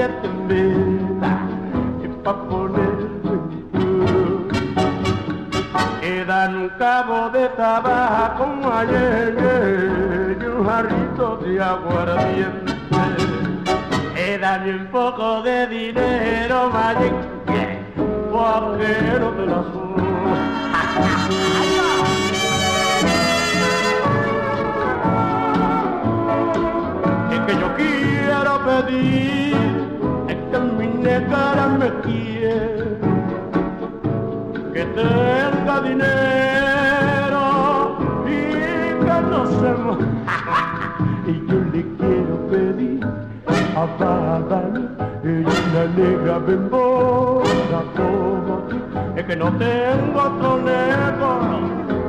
17 0.10 0.28
meses 0.47 2.03
y 2.03 2.07
pa' 2.24 2.49
ponerme 2.49 3.34
en 3.34 3.41
cruz. 3.72 4.60
Quedan 6.01 6.55
un 6.55 6.70
cabo 6.80 7.30
de 7.30 7.47
tabaco 7.49 8.45
ayer 8.74 10.38
y 10.41 10.45
un 10.45 10.66
jarrito 10.66 11.38
de 11.38 11.62
aguardiente. 11.62 12.74
Quedan 14.16 14.70
un 14.70 14.86
poco 14.88 15.41
de 15.41 15.68
dinero, 15.68 16.70
mayenque, 16.70 17.80
vaquero 18.32 19.32
de 19.32 19.45
la 19.47 19.64
Es 27.32 27.39
que 27.45 27.53
yo 27.60 27.76
quiero 27.76 28.51
pedir, 28.66 29.68
negra 31.02 31.68
me 31.80 31.89
quiere, 32.02 32.97
que 34.74 34.84
tenga 34.86 35.82
dinero 35.82 37.43
y 38.26 38.39
que 39.04 39.18
no 39.30 39.41
se 39.45 39.70
Y 41.32 41.34
yo 41.47 41.58
le 41.74 41.82
quiero 41.97 42.36
pedir 42.50 43.06
a 43.76 43.86
Babalu 44.00 44.84
y 45.24 45.26
una 45.28 45.84
negra 45.95 46.39
bembona 46.39 47.82
como 47.95 48.54
tú. 48.70 48.78
Es 49.16 49.24
que 49.26 49.36
no 49.36 49.52
tengo 49.58 50.20
otro 50.20 50.58
negro 50.58 51.30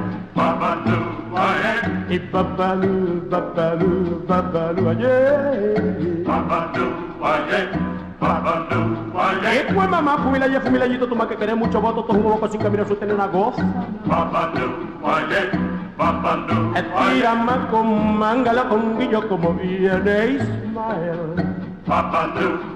ae. 2.10 2.16
Y 2.16 2.20
babalu, 2.32 3.30
babalu, 3.30 4.26
babalu, 4.28 4.90
aye. 4.90 6.24
Babalu, 6.26 6.86
aye, 7.24 7.70
babalu, 8.20 8.82
aye. 9.18 9.66
Y 9.70 9.74
pues 9.74 9.90
mamá, 9.90 10.18
fumilayé, 10.18 10.60
fumilayito, 10.60 11.08
tú 11.08 11.16
más 11.16 11.28
que 11.28 11.36
querés 11.36 11.56
mucho 11.56 11.80
voto, 11.80 12.04
tú 12.04 12.14
un 12.14 12.24
boco 12.24 12.48
sin 12.48 12.62
camino, 12.62 12.86
su 12.86 12.96
tener 12.96 13.16
una 13.16 13.28
goza. 13.28 13.64
Babalu, 14.06 14.68
aye, 15.06 15.50
babalu, 15.98 16.76
Estira 16.76 17.36
más 17.36 17.60
con 17.72 18.18
mangala 18.18 18.68
con 18.70 18.98
guillo 18.98 19.28
como 19.28 19.54
viene 19.54 20.40
Ismael. 20.40 21.60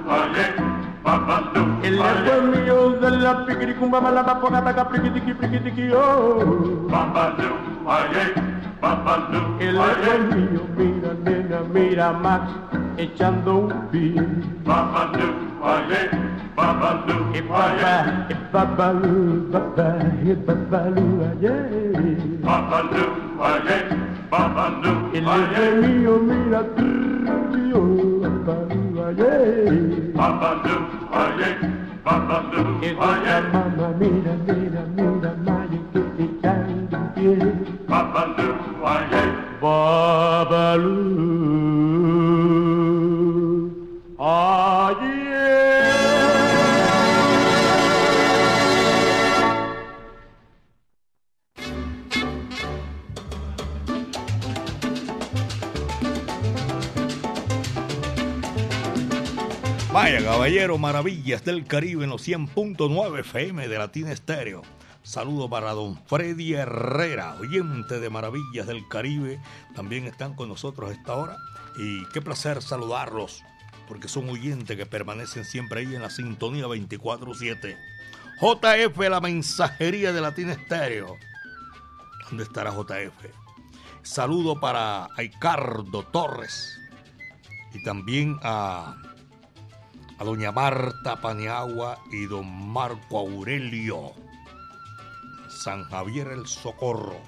Oye, 0.04 0.46
papalú, 1.04 1.80
El 1.84 2.02
agua 2.02 2.42
mío 2.52 2.90
de 3.00 3.12
la 3.12 3.46
piquiricumba 3.46 4.02
mala 4.02 4.26
papona 4.26 4.64
taca 4.64 4.90
priquitiqui 4.90 5.92
oh. 5.92 6.88
papalú, 6.90 7.50
oye, 7.86 8.53
papalú, 8.84 9.40
El 9.60 9.78
agua 9.78 9.96
oye, 9.96 10.14
mío, 10.36 10.62
mira 10.78 11.12
nena, 11.24 11.60
mira 11.74 12.08
Max, 12.24 12.44
echando 12.98 13.52
un 13.60 13.72
pin. 13.92 14.26
papalú, 14.66 15.28
oye, 15.72 16.02
papalú, 16.58 17.16
Y 17.34 17.40
oye, 17.40 17.48
papá, 17.48 18.28
y 18.30 18.36
papá, 18.52 18.88
papá, 19.54 19.88
y 20.30 20.34
papá, 20.48 20.82
ayer. 21.32 22.42
papalú, 22.44 23.06
oye, 23.50 23.78
papalú, 24.30 24.92
El 25.14 25.26
oye, 25.28 25.64
agua 25.64 25.88
mío, 25.88 26.14
mira 26.30 26.62
tío, 26.76 27.82
papá, 28.46 28.58
ayer. 29.08 30.14
papalú, 30.20 30.76
oye, 31.24 31.50
papalú, 32.04 32.62
Y 32.84 32.90
oye, 33.10 33.36
mamá, 33.54 33.88
mira, 34.00 34.34
mira, 34.48 34.82
mira, 34.96 35.03
Ayer. 44.20 45.24
Vaya, 59.93 60.22
caballero, 60.24 60.78
maravillas 60.78 61.45
del 61.45 61.66
Caribe 61.66 62.03
en 62.03 62.09
los 62.09 62.28
100.9 62.28 63.20
FM 63.22 63.70
de 63.70 63.78
Latina 63.78 64.11
Estéreo. 64.11 64.64
Saludo 65.04 65.49
para 65.49 65.74
don 65.74 65.97
Freddy 66.08 66.54
Herrera, 66.54 67.36
oyente 67.36 67.99
de 67.99 68.10
Maravillas 68.10 68.66
del 68.66 68.88
Caribe. 68.88 69.39
También 69.76 70.06
están 70.06 70.34
con 70.34 70.47
nosotros 70.49 70.89
a 70.89 70.93
esta 70.93 71.16
hora. 71.16 71.38
Y 71.78 72.06
qué 72.08 72.22
placer 72.22 72.62
saludarlos, 72.62 73.43
porque 73.88 74.08
son 74.08 74.30
oyentes 74.30 74.78
que 74.78 74.86
permanecen 74.86 75.43
siempre 75.43 75.82
ahí 75.82 75.93
en 75.93 76.01
la 76.01 76.10
sintonía 76.10 76.68
24-7. 76.68 77.78
JF, 78.39 78.97
la 79.10 79.20
mensajería 79.20 80.14
de 80.14 80.22
Latina 80.22 80.54
Estéreo. 80.54 81.18
¿Dónde 82.30 82.43
estará 82.43 82.72
JF? 82.72 83.26
Saludo 84.04 84.60
para 84.60 85.10
Ricardo 85.18 86.04
Torres 86.04 86.80
y 87.74 87.84
también 87.84 88.38
a 88.41 88.95
a 90.20 90.24
doña 90.24 90.51
Marta 90.51 91.20
Paniagua 91.20 91.99
y 92.12 92.26
don 92.26 92.72
Marco 92.72 93.20
Aurelio. 93.20 94.14
San 95.64 95.86
Javier 95.86 96.28
el 96.28 96.45
Socorro, 96.45 97.22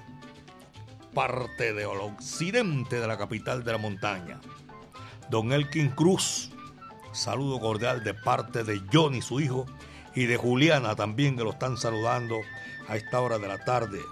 parte 1.14 1.72
del 1.72 1.86
occidente 1.86 3.00
de 3.00 3.06
la 3.06 3.16
capital 3.16 3.64
de 3.64 3.72
la 3.72 3.78
montaña. 3.78 4.42
Don 5.30 5.54
Elkin 5.54 5.88
Cruz, 5.88 6.50
saludo 7.12 7.58
cordial 7.60 8.04
de 8.04 8.12
parte 8.12 8.62
de 8.62 8.82
Johnny, 8.92 9.22
su 9.22 9.40
hijo, 9.40 9.64
y 10.14 10.26
de 10.26 10.36
Juliana 10.36 10.94
también, 10.94 11.34
que 11.34 11.44
lo 11.44 11.52
están 11.52 11.78
saludando 11.78 12.36
a 12.88 12.96
esta 12.96 13.22
hora 13.22 13.38
de 13.38 13.48
la 13.48 13.56
tarde. 13.64 14.02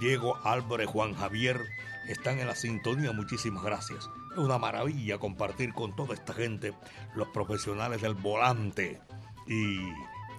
Diego 0.00 0.38
Álvarez, 0.44 0.88
Juan 0.88 1.12
Javier, 1.12 1.60
están 2.08 2.38
en 2.38 2.46
la 2.46 2.54
sintonía, 2.54 3.12
muchísimas 3.12 3.62
gracias. 3.62 4.08
Es 4.32 4.38
una 4.38 4.56
maravilla 4.56 5.18
compartir 5.18 5.74
con 5.74 5.94
toda 5.94 6.14
esta 6.14 6.32
gente, 6.32 6.72
los 7.14 7.28
profesionales 7.28 8.00
del 8.00 8.14
volante. 8.14 8.98
Y 9.46 9.76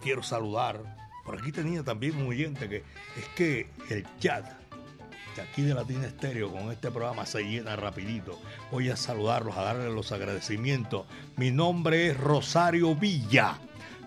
quiero 0.02 0.24
saludar, 0.24 1.03
por 1.24 1.38
aquí 1.38 1.52
tenía 1.52 1.84
también 1.84 2.18
un 2.18 2.28
oyente 2.28 2.68
que 2.70 2.78
es 3.18 3.28
que 3.36 3.68
el 3.90 4.06
chat 4.20 4.46
de 5.36 5.42
aquí 5.42 5.64
de 5.64 5.74
Latina 5.74 6.06
Estéreo 6.06 6.52
con 6.52 6.72
este 6.72 6.92
programa 6.92 7.26
se 7.26 7.44
llena 7.44 7.76
rapidito. 7.76 8.40
Voy 8.72 8.90
a 8.90 8.96
saludarlos, 8.96 9.58
a 9.58 9.64
darles 9.64 9.92
los 9.92 10.12
agradecimientos. 10.12 11.08
Mi 11.38 11.50
nombre 11.50 12.10
es 12.10 12.18
Rosario 12.18 12.96
Villa. 12.96 13.58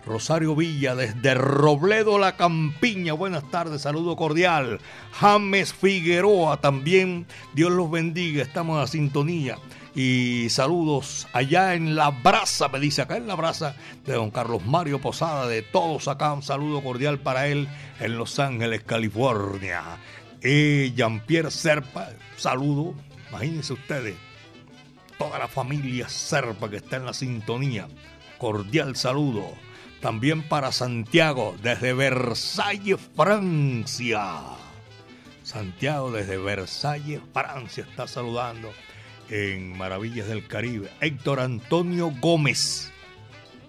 Rosario 0.07 0.55
Villa 0.55 0.95
desde 0.95 1.33
Robledo 1.33 2.17
La 2.17 2.37
Campiña. 2.37 3.11
Buenas 3.11 3.51
tardes, 3.51 3.81
saludo 3.81 4.15
cordial. 4.15 4.79
James 5.11 5.73
Figueroa 5.73 6.61
también. 6.61 7.27
Dios 7.53 7.71
los 7.71 7.91
bendiga, 7.91 8.41
estamos 8.41 8.75
en 8.75 8.79
la 8.79 8.87
sintonía. 8.87 9.57
Y 9.93 10.47
saludos 10.49 11.27
allá 11.33 11.73
en 11.73 11.95
La 11.95 12.11
Brasa, 12.11 12.69
me 12.69 12.79
dice 12.79 13.01
acá 13.01 13.17
en 13.17 13.27
La 13.27 13.35
Brasa, 13.35 13.75
de 14.05 14.13
don 14.13 14.31
Carlos 14.31 14.65
Mario 14.65 15.01
Posada, 15.01 15.45
de 15.47 15.61
todos 15.61 16.07
acá. 16.07 16.31
Un 16.31 16.43
saludo 16.43 16.81
cordial 16.81 17.19
para 17.19 17.47
él 17.47 17.67
en 17.99 18.17
Los 18.17 18.39
Ángeles, 18.39 18.83
California. 18.83 19.83
Y 20.41 20.93
Jean-Pierre 20.93 21.51
Serpa, 21.51 22.09
saludo. 22.37 22.93
Imagínense 23.29 23.73
ustedes, 23.73 24.15
toda 25.17 25.37
la 25.37 25.49
familia 25.49 26.07
Serpa 26.07 26.69
que 26.69 26.77
está 26.77 26.95
en 26.95 27.05
la 27.05 27.13
sintonía. 27.13 27.87
Cordial 28.37 28.95
saludo. 28.95 29.66
También 30.01 30.43
para 30.43 30.71
Santiago, 30.71 31.55
desde 31.61 31.93
Versalles, 31.93 32.99
Francia. 33.15 34.41
Santiago 35.43 36.11
desde 36.11 36.37
Versalles, 36.37 37.21
Francia, 37.33 37.85
está 37.89 38.07
saludando 38.07 38.71
en 39.29 39.75
Maravillas 39.77 40.27
del 40.27 40.45
Caribe. 40.45 40.89
Héctor 41.01 41.39
Antonio 41.39 42.11
Gómez. 42.19 42.91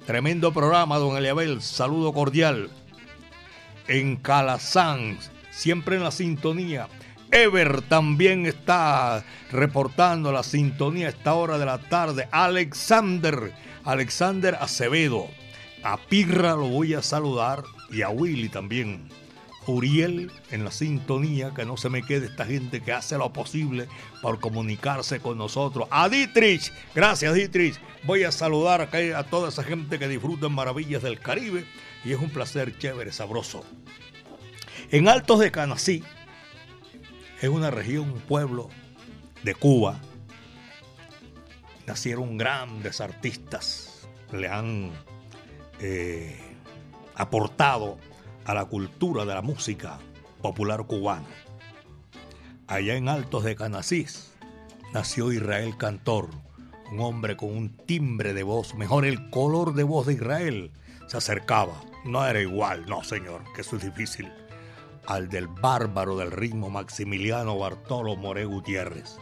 Tremendo 0.06 0.52
programa, 0.52 0.98
don 0.98 1.16
Eliabel. 1.16 1.62
Saludo 1.62 2.12
cordial. 2.12 2.70
En 3.86 4.16
Calazán, 4.16 5.18
siempre 5.50 5.96
en 5.96 6.04
la 6.04 6.10
sintonía. 6.10 6.88
Ever 7.30 7.82
también 7.82 8.46
está 8.46 9.24
reportando 9.50 10.32
la 10.32 10.42
sintonía 10.42 11.06
a 11.06 11.10
esta 11.10 11.34
hora 11.34 11.58
de 11.58 11.66
la 11.66 11.78
tarde. 11.78 12.28
Alexander, 12.32 13.52
Alexander 13.84 14.56
Acevedo. 14.60 15.28
A 15.82 15.96
Pirra 15.96 16.56
lo 16.56 16.68
voy 16.68 16.94
a 16.94 17.02
saludar 17.02 17.64
y 17.90 18.02
a 18.02 18.08
Willy 18.08 18.48
también. 18.48 19.08
Uriel 19.68 20.32
en 20.50 20.64
la 20.64 20.70
sintonía, 20.70 21.52
que 21.54 21.66
no 21.66 21.76
se 21.76 21.90
me 21.90 22.02
quede 22.02 22.26
esta 22.26 22.46
gente 22.46 22.80
que 22.80 22.92
hace 22.92 23.18
lo 23.18 23.32
posible 23.32 23.86
por 24.22 24.40
comunicarse 24.40 25.20
con 25.20 25.36
nosotros. 25.36 25.86
A 25.90 26.08
Dietrich, 26.08 26.72
gracias 26.94 27.34
Dietrich. 27.34 27.78
Voy 28.04 28.24
a 28.24 28.32
saludar 28.32 28.80
acá 28.80 28.98
a 29.18 29.24
toda 29.24 29.50
esa 29.50 29.62
gente 29.62 29.98
que 29.98 30.08
disfruta 30.08 30.46
en 30.46 30.54
Maravillas 30.54 31.02
del 31.02 31.20
Caribe 31.20 31.66
y 32.04 32.12
es 32.12 32.18
un 32.18 32.30
placer 32.30 32.78
chévere, 32.78 33.12
sabroso. 33.12 33.62
En 34.90 35.06
Altos 35.06 35.40
de 35.40 35.50
Canací, 35.50 36.02
es 37.42 37.48
una 37.48 37.70
región, 37.70 38.10
un 38.10 38.20
pueblo 38.20 38.70
de 39.42 39.54
Cuba, 39.54 40.00
nacieron 41.86 42.38
grandes 42.38 43.02
artistas, 43.02 44.08
le 44.32 44.48
han 44.48 44.92
eh, 45.80 46.36
aportado 47.14 47.98
a 48.44 48.54
la 48.54 48.64
cultura 48.64 49.24
de 49.24 49.34
la 49.34 49.42
música 49.42 49.98
popular 50.42 50.86
cubana. 50.86 51.26
Allá 52.66 52.96
en 52.96 53.08
Altos 53.08 53.44
de 53.44 53.56
Canasís 53.56 54.32
nació 54.92 55.32
Israel 55.32 55.76
Cantor, 55.76 56.28
un 56.92 57.00
hombre 57.00 57.36
con 57.36 57.56
un 57.56 57.76
timbre 57.76 58.34
de 58.34 58.42
voz, 58.42 58.74
mejor 58.74 59.04
el 59.04 59.30
color 59.30 59.74
de 59.74 59.84
voz 59.84 60.06
de 60.06 60.14
Israel 60.14 60.72
se 61.06 61.16
acercaba. 61.16 61.80
No 62.04 62.26
era 62.26 62.40
igual, 62.40 62.86
no 62.86 63.02
señor, 63.02 63.42
que 63.54 63.62
eso 63.62 63.76
es 63.76 63.82
difícil, 63.82 64.32
al 65.06 65.28
del 65.28 65.48
bárbaro 65.48 66.16
del 66.16 66.30
ritmo 66.30 66.70
Maximiliano 66.70 67.58
Bartolo 67.58 68.16
More 68.16 68.44
Gutiérrez. 68.44 69.16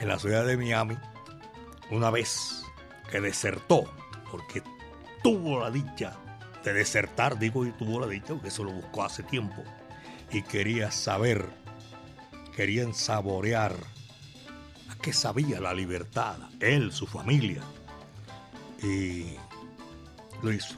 En 0.00 0.08
la 0.08 0.18
ciudad 0.18 0.44
de 0.44 0.56
Miami, 0.56 0.96
una 1.90 2.10
vez 2.10 2.64
que 3.10 3.20
desertó, 3.20 3.84
porque 4.30 4.62
tuvo 5.24 5.58
la 5.58 5.70
dicha 5.70 6.12
de 6.62 6.74
desertar, 6.74 7.38
digo, 7.38 7.64
y 7.64 7.72
tuvo 7.72 7.98
la 7.98 8.06
dicha, 8.06 8.34
porque 8.34 8.48
eso 8.48 8.62
lo 8.62 8.72
buscó 8.72 9.04
hace 9.04 9.22
tiempo, 9.22 9.64
y 10.30 10.42
quería 10.42 10.90
saber, 10.90 11.48
querían 12.54 12.92
saborear 12.92 13.74
a 14.90 14.96
qué 14.96 15.14
sabía 15.14 15.60
la 15.60 15.72
libertad, 15.72 16.36
él, 16.60 16.92
su 16.92 17.06
familia, 17.06 17.62
y 18.82 19.34
lo 20.42 20.52
hizo, 20.52 20.76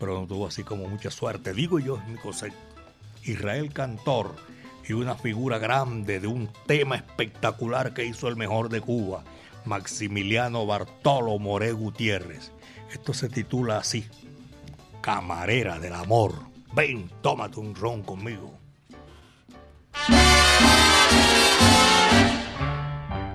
pero 0.00 0.20
no 0.20 0.26
tuvo 0.26 0.48
así 0.48 0.64
como 0.64 0.88
mucha 0.88 1.12
suerte, 1.12 1.54
digo 1.54 1.78
yo, 1.78 1.98
es 1.98 2.08
mi 2.08 2.16
concepto. 2.16 2.58
Israel 3.22 3.72
Cantor 3.72 4.34
y 4.88 4.92
una 4.94 5.14
figura 5.14 5.58
grande 5.58 6.18
de 6.18 6.26
un 6.26 6.50
tema 6.66 6.96
espectacular 6.96 7.94
que 7.94 8.04
hizo 8.04 8.26
el 8.26 8.34
mejor 8.34 8.68
de 8.68 8.80
Cuba, 8.80 9.22
Maximiliano 9.64 10.66
Bartolo 10.66 11.38
More 11.38 11.72
Gutiérrez. 11.72 12.52
Esto 12.90 13.14
se 13.14 13.28
titula 13.28 13.78
así, 13.78 14.06
Camarera 15.00 15.78
del 15.78 15.94
Amor. 15.94 16.34
Ven, 16.74 17.10
tómate 17.20 17.60
un 17.60 17.74
ron 17.74 18.02
conmigo. 18.02 18.58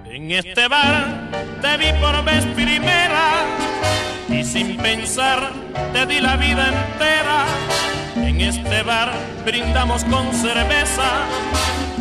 En 0.05 0.31
este 0.31 0.67
bar 0.67 1.31
te 1.61 1.77
vi 1.77 1.91
por 2.01 2.23
vez 2.25 2.45
primera 2.47 3.45
y 4.29 4.43
sin 4.43 4.77
pensar 4.77 5.51
te 5.93 6.05
di 6.05 6.19
la 6.19 6.35
vida 6.35 6.67
entera. 6.67 7.45
En 8.15 8.41
este 8.41 8.83
bar 8.83 9.13
brindamos 9.45 10.03
con 10.05 10.33
cerveza 10.33 11.25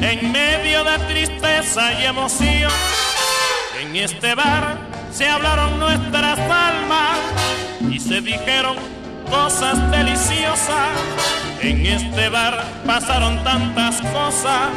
en 0.01 0.33
medio 0.33 0.83
de 0.85 0.99
tristeza 1.07 1.93
y 2.01 2.07
emoción. 2.07 2.73
En 3.97 4.05
este 4.05 4.35
bar 4.35 4.77
se 5.11 5.27
hablaron 5.27 5.81
nuestras 5.81 6.39
almas 6.39 7.17
y 7.91 7.99
se 7.99 8.21
dijeron 8.21 8.77
cosas 9.31 9.91
deliciosas. 9.91 10.91
En 11.63 11.87
este 11.87 12.29
bar 12.29 12.63
pasaron 12.85 13.43
tantas 13.43 14.03
cosas, 14.03 14.69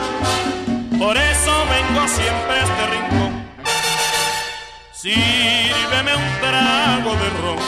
por 0.97 1.17
eso 1.17 1.51
vengo 1.67 2.07
siempre 2.07 2.53
a 2.53 2.63
este 2.63 2.87
rincón. 2.87 3.45
Sírveme 4.93 6.15
un 6.15 6.39
trago 6.39 7.11
de 7.11 7.29
ron 7.41 7.59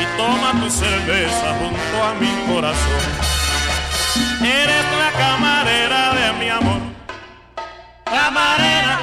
y 0.00 0.16
toma 0.16 0.52
tu 0.60 0.70
cerveza 0.70 1.56
junto 1.58 2.04
a 2.04 2.14
mi 2.20 2.54
corazón. 2.54 3.04
Eres 4.40 4.84
la 4.96 5.10
camarera 5.18 6.14
de 6.14 6.32
mi 6.38 6.48
amor. 6.50 6.80
Camarera, 8.04 9.00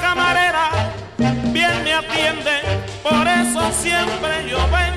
camarera, 0.00 0.70
bien 1.52 1.84
me 1.84 1.94
atiende, 1.94 2.60
por 3.02 3.26
eso 3.26 3.72
siempre 3.72 4.48
yo 4.48 4.58
vengo 4.68 4.89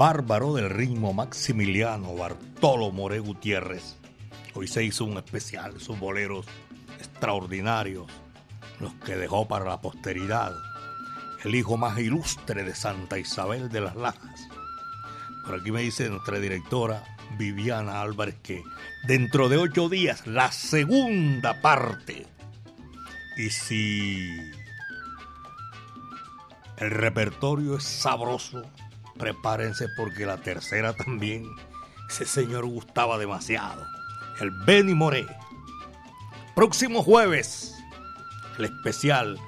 bárbaro 0.00 0.54
del 0.54 0.70
ritmo 0.70 1.12
Maximiliano 1.12 2.16
Bartolo 2.16 2.90
More 2.90 3.18
Gutiérrez, 3.18 3.98
hoy 4.54 4.66
se 4.66 4.82
hizo 4.82 5.04
un 5.04 5.18
especial, 5.18 5.78
sus 5.78 5.98
boleros 6.00 6.46
extraordinarios, 6.98 8.06
los 8.78 8.94
que 8.94 9.16
dejó 9.16 9.46
para 9.46 9.66
la 9.66 9.82
posteridad, 9.82 10.54
el 11.44 11.54
hijo 11.54 11.76
más 11.76 11.98
ilustre 11.98 12.64
de 12.64 12.74
Santa 12.74 13.18
Isabel 13.18 13.68
de 13.68 13.82
las 13.82 13.94
Lajas. 13.94 14.40
Por 15.44 15.60
aquí 15.60 15.70
me 15.70 15.82
dice 15.82 16.08
nuestra 16.08 16.38
directora 16.38 17.04
Viviana 17.36 18.00
Álvarez 18.00 18.36
que 18.42 18.62
dentro 19.06 19.50
de 19.50 19.58
ocho 19.58 19.90
días 19.90 20.26
la 20.26 20.50
segunda 20.50 21.60
parte. 21.60 22.26
Y 23.36 23.50
si 23.50 24.30
el 26.78 26.90
repertorio 26.90 27.76
es 27.76 27.84
sabroso. 27.84 28.62
Prepárense 29.20 29.88
porque 29.96 30.24
la 30.24 30.38
tercera 30.38 30.94
también. 30.94 31.54
Ese 32.08 32.24
señor 32.24 32.64
gustaba 32.64 33.18
demasiado. 33.18 33.86
El 34.40 34.50
Benny 34.50 34.94
Moré. 34.94 35.26
Próximo 36.54 37.02
jueves, 37.02 37.74
el 38.58 38.64
especial 38.64 39.38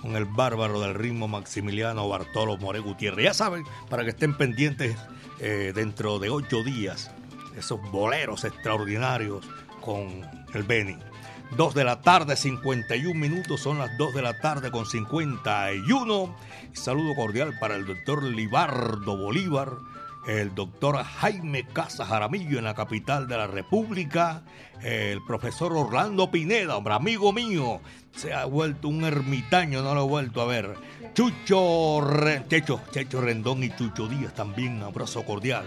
con 0.00 0.16
el 0.16 0.24
bárbaro 0.24 0.80
del 0.80 0.94
ritmo 0.94 1.28
Maximiliano 1.28 2.08
Bartolo 2.08 2.56
Moré 2.56 2.78
Gutiérrez. 2.78 3.24
Ya 3.24 3.34
saben, 3.34 3.64
para 3.90 4.02
que 4.02 4.10
estén 4.10 4.36
pendientes 4.36 4.96
eh, 5.40 5.72
dentro 5.74 6.18
de 6.18 6.30
ocho 6.30 6.64
días, 6.64 7.10
esos 7.56 7.80
boleros 7.90 8.44
extraordinarios 8.44 9.44
con 9.80 10.26
el 10.54 10.62
Benny. 10.62 10.96
2 11.56 11.74
de 11.74 11.84
la 11.84 12.00
tarde, 12.02 12.36
51 12.36 13.18
minutos, 13.18 13.60
son 13.60 13.78
las 13.78 13.96
2 13.96 14.14
de 14.14 14.22
la 14.22 14.38
tarde 14.38 14.70
con 14.70 14.86
51. 14.86 16.36
Saludo 16.72 17.14
cordial 17.14 17.56
para 17.58 17.76
el 17.76 17.86
doctor 17.86 18.22
Libardo 18.22 19.16
Bolívar, 19.16 19.72
el 20.26 20.54
doctor 20.54 21.02
Jaime 21.02 21.66
Casa 21.66 22.04
Jaramillo 22.04 22.58
en 22.58 22.64
la 22.64 22.74
capital 22.74 23.26
de 23.28 23.36
la 23.38 23.46
República, 23.46 24.42
el 24.82 25.24
profesor 25.24 25.72
Orlando 25.72 26.30
Pineda, 26.30 26.76
hombre, 26.76 26.94
amigo 26.94 27.32
mío, 27.32 27.80
se 28.14 28.34
ha 28.34 28.44
vuelto 28.44 28.88
un 28.88 29.04
ermitaño, 29.04 29.82
no 29.82 29.94
lo 29.94 30.04
he 30.04 30.08
vuelto 30.08 30.42
a 30.42 30.46
ver. 30.46 30.74
Chucho, 31.14 32.00
Re- 32.02 32.44
Checho, 32.48 32.82
Checho 32.92 33.20
Rendón 33.20 33.64
y 33.64 33.74
Chucho 33.74 34.06
Díaz 34.06 34.34
también, 34.34 34.82
abrazo 34.82 35.24
cordial. 35.24 35.64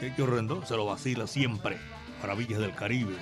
Checho 0.00 0.26
Rendón 0.26 0.66
se 0.66 0.76
lo 0.76 0.84
vacila 0.84 1.26
siempre, 1.28 1.78
Maravillas 2.20 2.58
del 2.58 2.74
Caribe 2.74 3.14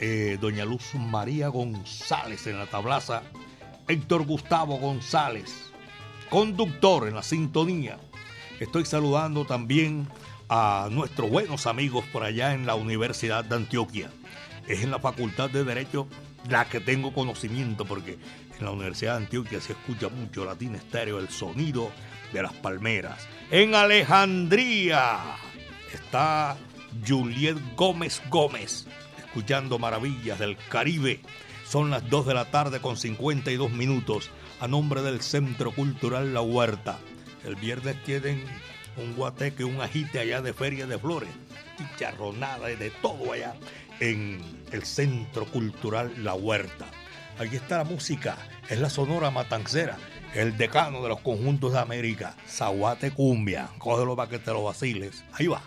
eh, 0.00 0.38
doña 0.40 0.64
Luz 0.64 0.94
María 0.94 1.48
González 1.48 2.46
en 2.46 2.58
la 2.58 2.66
tablaza, 2.66 3.22
Héctor 3.86 4.24
Gustavo 4.24 4.78
González, 4.78 5.70
conductor 6.30 7.06
en 7.06 7.14
la 7.14 7.22
sintonía. 7.22 7.98
Estoy 8.58 8.86
saludando 8.86 9.44
también 9.44 10.08
a 10.48 10.88
nuestros 10.90 11.30
buenos 11.30 11.66
amigos 11.66 12.04
por 12.12 12.24
allá 12.24 12.54
en 12.54 12.66
la 12.66 12.74
Universidad 12.74 13.44
de 13.44 13.56
Antioquia. 13.56 14.10
Es 14.66 14.82
en 14.82 14.90
la 14.90 14.98
Facultad 14.98 15.50
de 15.50 15.64
Derecho 15.64 16.08
la 16.48 16.64
que 16.64 16.80
tengo 16.80 17.12
conocimiento 17.12 17.84
porque 17.84 18.18
en 18.58 18.64
la 18.64 18.70
Universidad 18.70 19.18
de 19.18 19.24
Antioquia 19.24 19.60
se 19.60 19.72
escucha 19.72 20.08
mucho 20.08 20.46
Latina 20.46 20.78
Estéreo, 20.78 21.18
el 21.18 21.28
sonido 21.28 21.90
de 22.32 22.42
las 22.42 22.52
palmeras. 22.54 23.28
En 23.50 23.74
Alejandría 23.74 25.18
está 25.92 26.56
Juliet 27.06 27.56
Gómez 27.76 28.22
Gómez 28.30 28.86
escuchando 29.30 29.78
maravillas 29.78 30.40
del 30.40 30.56
Caribe. 30.56 31.20
Son 31.64 31.88
las 31.88 32.10
2 32.10 32.26
de 32.26 32.34
la 32.34 32.50
tarde 32.50 32.80
con 32.80 32.96
52 32.96 33.70
minutos 33.70 34.28
a 34.58 34.66
nombre 34.66 35.02
del 35.02 35.20
Centro 35.20 35.70
Cultural 35.70 36.34
La 36.34 36.40
Huerta. 36.40 36.98
El 37.44 37.54
viernes 37.54 38.02
tienen 38.02 38.44
un 38.96 39.14
guateque, 39.14 39.62
un 39.62 39.80
ajite 39.80 40.18
allá 40.18 40.42
de 40.42 40.52
Feria 40.52 40.88
de 40.88 40.98
Flores, 40.98 41.30
chicharronada 41.78 42.72
y 42.72 42.76
de 42.76 42.90
todo 42.90 43.32
allá 43.32 43.54
en 44.00 44.42
el 44.72 44.82
Centro 44.82 45.46
Cultural 45.46 46.12
La 46.24 46.34
Huerta. 46.34 46.86
Aquí 47.38 47.54
está 47.54 47.78
la 47.78 47.84
música, 47.84 48.36
es 48.68 48.80
la 48.80 48.90
Sonora 48.90 49.30
Matancera 49.30 49.96
el 50.34 50.56
decano 50.56 51.02
de 51.02 51.08
los 51.08 51.20
conjuntos 51.20 51.72
de 51.72 51.78
América, 51.78 52.36
Zaguate 52.48 53.12
Cumbia. 53.12 53.68
Cógelo 53.78 54.16
para 54.16 54.28
que 54.28 54.38
te 54.38 54.52
lo 54.52 54.64
vaciles. 54.64 55.24
Ahí 55.32 55.46
va. 55.46 55.62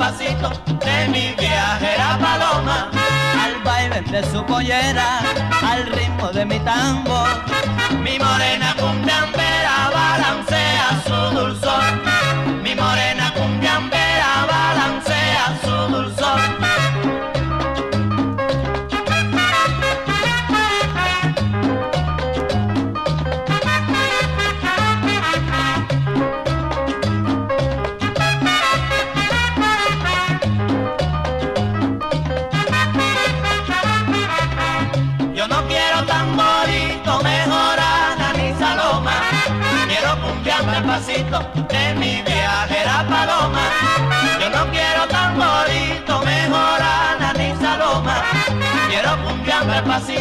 Pasito 0.00 0.48
de 0.86 1.08
mi 1.12 1.34
viajera 1.38 2.18
paloma. 2.24 2.90
Al 3.44 3.54
baile 3.62 4.00
de 4.12 4.22
su 4.30 4.42
pollera, 4.46 5.20
al 5.70 5.86
ritmo 5.92 6.28
de 6.32 6.44
mi 6.46 6.58
tambor. 6.60 7.28
Mi 8.04 8.18
morena 8.18 8.74
cumbiambera 8.80 9.74
balancea 9.98 10.86
su 11.06 11.18
dulzor. 11.36 11.84
Mi 12.64 12.74
morena 12.74 13.26
cumbiambera 13.34 13.99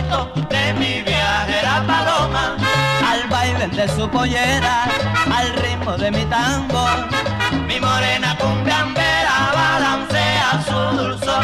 de 0.04 0.74
mi 0.74 1.02
viajera 1.02 1.84
paloma. 1.86 2.56
Al 3.12 3.28
baile 3.30 3.68
de 3.68 3.88
su 3.89 4.10
pollera, 4.10 4.86
al 5.36 5.54
ritmo 5.62 5.97
de 5.97 6.12
mi 6.12 6.26
tambor. 6.26 7.08
Mi 7.68 7.80
morena 7.80 8.36
cumbiambera 8.38 9.52
balancea 9.54 10.64
su 10.68 10.97
dulzor. 10.97 11.43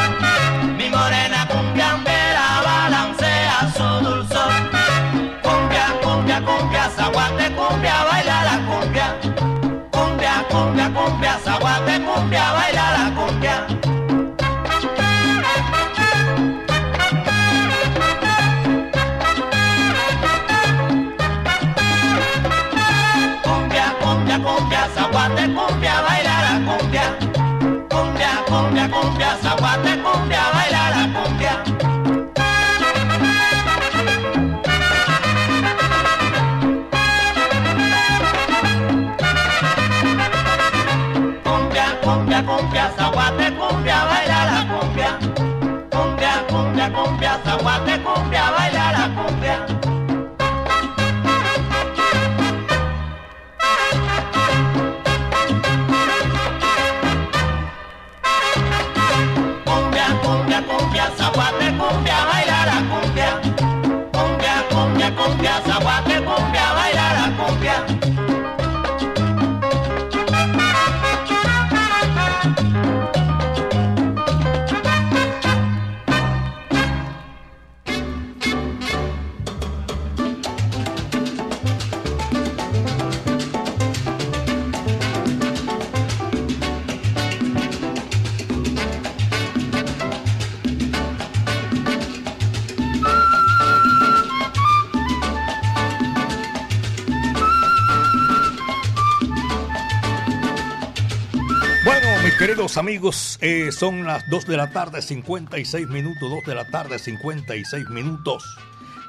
Amigos, 102.85 103.39
eh, 103.41 103.71
son 103.71 104.05
las 104.05 104.29
2 104.29 104.45
de 104.45 104.57
la 104.57 104.69
tarde, 104.69 105.01
56 105.01 105.87
minutos, 105.87 106.29
2 106.29 106.45
de 106.45 106.53
la 106.53 106.67
tarde, 106.67 106.99
56 106.99 107.89
minutos. 107.89 108.59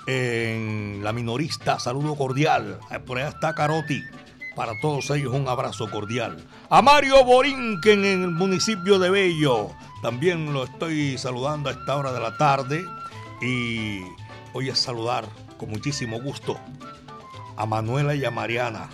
En 0.07 1.01
la 1.05 1.13
minorista, 1.13 1.79
saludo 1.79 2.17
cordial. 2.17 2.81
Eh, 2.91 3.01
por 3.01 3.19
allá 3.19 3.29
está 3.29 3.55
Caroti. 3.55 4.03
Para 4.55 4.73
todos 4.81 5.11
ellos 5.11 5.35
un 5.35 5.47
abrazo 5.47 5.91
cordial. 5.91 6.39
A 6.71 6.81
Mario 6.81 7.23
Borinquen 7.23 8.03
en 8.07 8.23
el 8.23 8.31
municipio 8.31 8.99
de 8.99 9.11
Bello. 9.11 9.73
También 10.01 10.55
lo 10.55 10.65
estoy 10.65 11.19
saludando 11.19 11.69
a 11.69 11.73
esta 11.73 11.97
hora 11.97 12.13
de 12.13 12.21
la 12.21 12.35
tarde. 12.39 12.83
Y 13.43 14.01
voy 14.55 14.71
a 14.71 14.75
saludar 14.75 15.27
con 15.59 15.69
muchísimo 15.69 16.19
gusto 16.23 16.59
a 17.59 17.67
Manuela 17.67 18.15
y 18.15 18.25
a 18.25 18.31
Mariana 18.31 18.89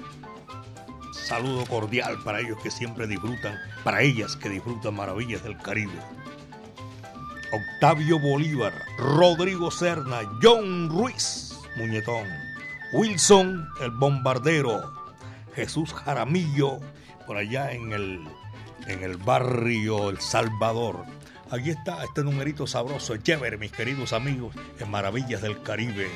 saludo 1.32 1.64
cordial 1.64 2.18
para 2.22 2.40
ellos 2.40 2.58
que 2.62 2.70
siempre 2.70 3.06
disfrutan, 3.06 3.58
para 3.84 4.02
ellas 4.02 4.36
que 4.36 4.50
disfrutan 4.50 4.94
maravillas 4.94 5.42
del 5.42 5.56
Caribe. 5.56 5.98
Octavio 7.50 8.18
Bolívar, 8.18 8.74
Rodrigo 8.98 9.70
Serna, 9.70 10.20
John 10.42 10.90
Ruiz, 10.90 11.58
Muñetón, 11.78 12.28
Wilson, 12.92 13.66
el 13.80 13.92
bombardero, 13.92 14.92
Jesús 15.54 15.94
Jaramillo, 15.94 16.80
por 17.26 17.38
allá 17.38 17.72
en 17.72 17.92
el, 17.92 18.20
en 18.86 19.02
el 19.02 19.16
barrio 19.16 20.10
El 20.10 20.20
Salvador. 20.20 21.06
Aquí 21.50 21.70
está 21.70 22.04
este 22.04 22.22
numerito 22.24 22.66
sabroso, 22.66 23.16
chévere, 23.16 23.56
mis 23.56 23.72
queridos 23.72 24.12
amigos, 24.12 24.54
en 24.78 24.90
Maravillas 24.90 25.40
del 25.40 25.62
Caribe. 25.62 26.10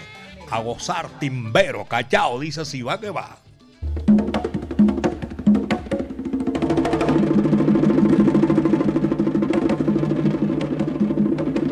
A 0.50 0.60
gozar 0.60 1.08
timbero, 1.18 1.86
cachao, 1.86 2.38
dice 2.38 2.66
si 2.66 2.82
va 2.82 3.00
que 3.00 3.08
va. 3.08 3.38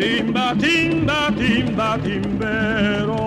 Timba, 0.05 0.47
timba, 0.63 1.19
timba, 1.39 1.89
timbero. 2.05 3.25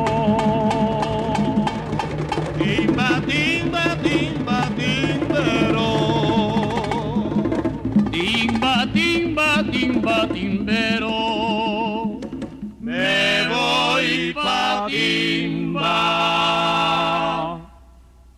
Timba, 2.60 3.10
timba, 3.30 3.86
timba, 4.06 4.60
timbero. 4.78 5.92
Timba, 8.14 8.74
timba, 8.94 9.50
timba, 9.74 10.18
timbero. 10.34 11.20
Me 12.80 13.10
voy 13.52 14.34
pa' 14.34 14.86
timba. 14.88 15.98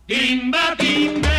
Timba, 0.08 0.64
timbero, 0.80 1.29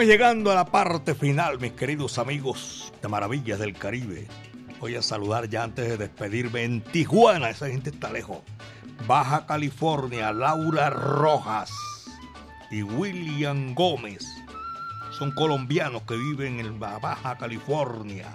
Llegando 0.00 0.50
a 0.50 0.54
la 0.54 0.64
parte 0.64 1.14
final, 1.14 1.60
mis 1.60 1.72
queridos 1.72 2.18
amigos 2.18 2.90
de 3.02 3.08
Maravillas 3.08 3.58
del 3.58 3.74
Caribe. 3.74 4.26
Voy 4.80 4.96
a 4.96 5.02
saludar 5.02 5.48
ya 5.48 5.62
antes 5.62 5.86
de 5.86 5.98
despedirme 5.98 6.64
en 6.64 6.80
Tijuana, 6.80 7.50
esa 7.50 7.68
gente 7.68 7.90
está 7.90 8.10
lejos. 8.10 8.38
Baja 9.06 9.46
California, 9.46 10.32
Laura 10.32 10.88
Rojas 10.88 11.70
y 12.70 12.82
William 12.82 13.74
Gómez. 13.74 14.26
Son 15.12 15.32
colombianos 15.32 16.02
que 16.02 16.16
viven 16.16 16.60
en 16.60 16.80
Baja 16.80 17.36
California. 17.36 18.26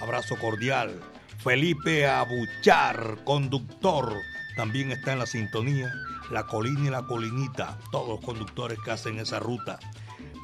Abrazo 0.00 0.36
cordial. 0.36 1.00
Felipe 1.38 2.06
Abuchar, 2.06 3.18
conductor, 3.24 4.12
también 4.56 4.90
está 4.90 5.12
en 5.12 5.20
la 5.20 5.26
sintonía. 5.26 5.94
La 6.30 6.48
colina 6.48 6.88
y 6.88 6.90
la 6.90 7.06
colinita, 7.06 7.78
todos 7.92 8.08
los 8.08 8.20
conductores 8.20 8.78
que 8.84 8.90
hacen 8.90 9.20
esa 9.20 9.38
ruta. 9.38 9.78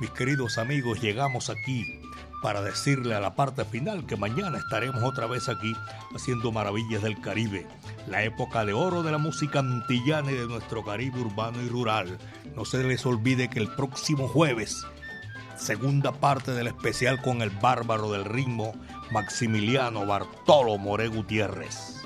Mis 0.02 0.10
queridos 0.10 0.58
amigos, 0.58 1.00
llegamos 1.00 1.48
aquí 1.48 2.00
para 2.42 2.60
decirle 2.60 3.14
a 3.14 3.20
la 3.20 3.36
parte 3.36 3.64
final 3.64 4.04
que 4.04 4.16
mañana 4.16 4.58
estaremos 4.58 5.00
otra 5.04 5.28
vez 5.28 5.48
aquí 5.48 5.76
haciendo 6.12 6.50
maravillas 6.50 7.02
del 7.02 7.20
Caribe, 7.20 7.68
la 8.08 8.24
época 8.24 8.64
de 8.64 8.72
oro 8.72 9.04
de 9.04 9.12
la 9.12 9.18
música 9.18 9.60
antillana 9.60 10.32
y 10.32 10.34
de 10.34 10.48
nuestro 10.48 10.84
Caribe 10.84 11.20
urbano 11.20 11.62
y 11.62 11.68
rural. 11.68 12.18
No 12.56 12.64
se 12.64 12.82
les 12.82 13.06
olvide 13.06 13.48
que 13.48 13.60
el 13.60 13.68
próximo 13.68 14.26
jueves, 14.26 14.84
segunda 15.56 16.10
parte 16.10 16.50
del 16.50 16.66
especial 16.66 17.22
con 17.22 17.40
el 17.40 17.50
bárbaro 17.50 18.10
del 18.10 18.24
ritmo, 18.24 18.74
Maximiliano 19.12 20.04
Bartolo 20.04 20.78
More 20.78 21.06
Gutiérrez. 21.06 22.01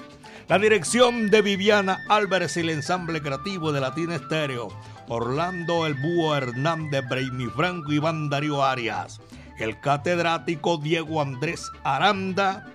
La 0.49 0.59
dirección 0.59 1.29
de 1.31 1.43
Viviana 1.43 2.05
Álvarez 2.09 2.57
y 2.57 2.61
el 2.61 2.71
ensamble 2.71 3.21
creativo 3.21 3.73
de 3.73 3.81
Latina 3.81 4.15
Estéreo, 4.15 4.69
Orlando 5.09 5.87
El 5.87 5.95
Búho 5.95 6.37
Hernández, 6.37 7.05
Braimi 7.09 7.47
Franco 7.47 7.93
y 7.93 7.97
Iván 7.97 8.29
Darío 8.29 8.65
Arias 8.65 9.21
el 9.59 9.81
catedrático 9.81 10.77
Diego 10.77 11.21
Andrés 11.21 11.71
Aranda 11.83 12.67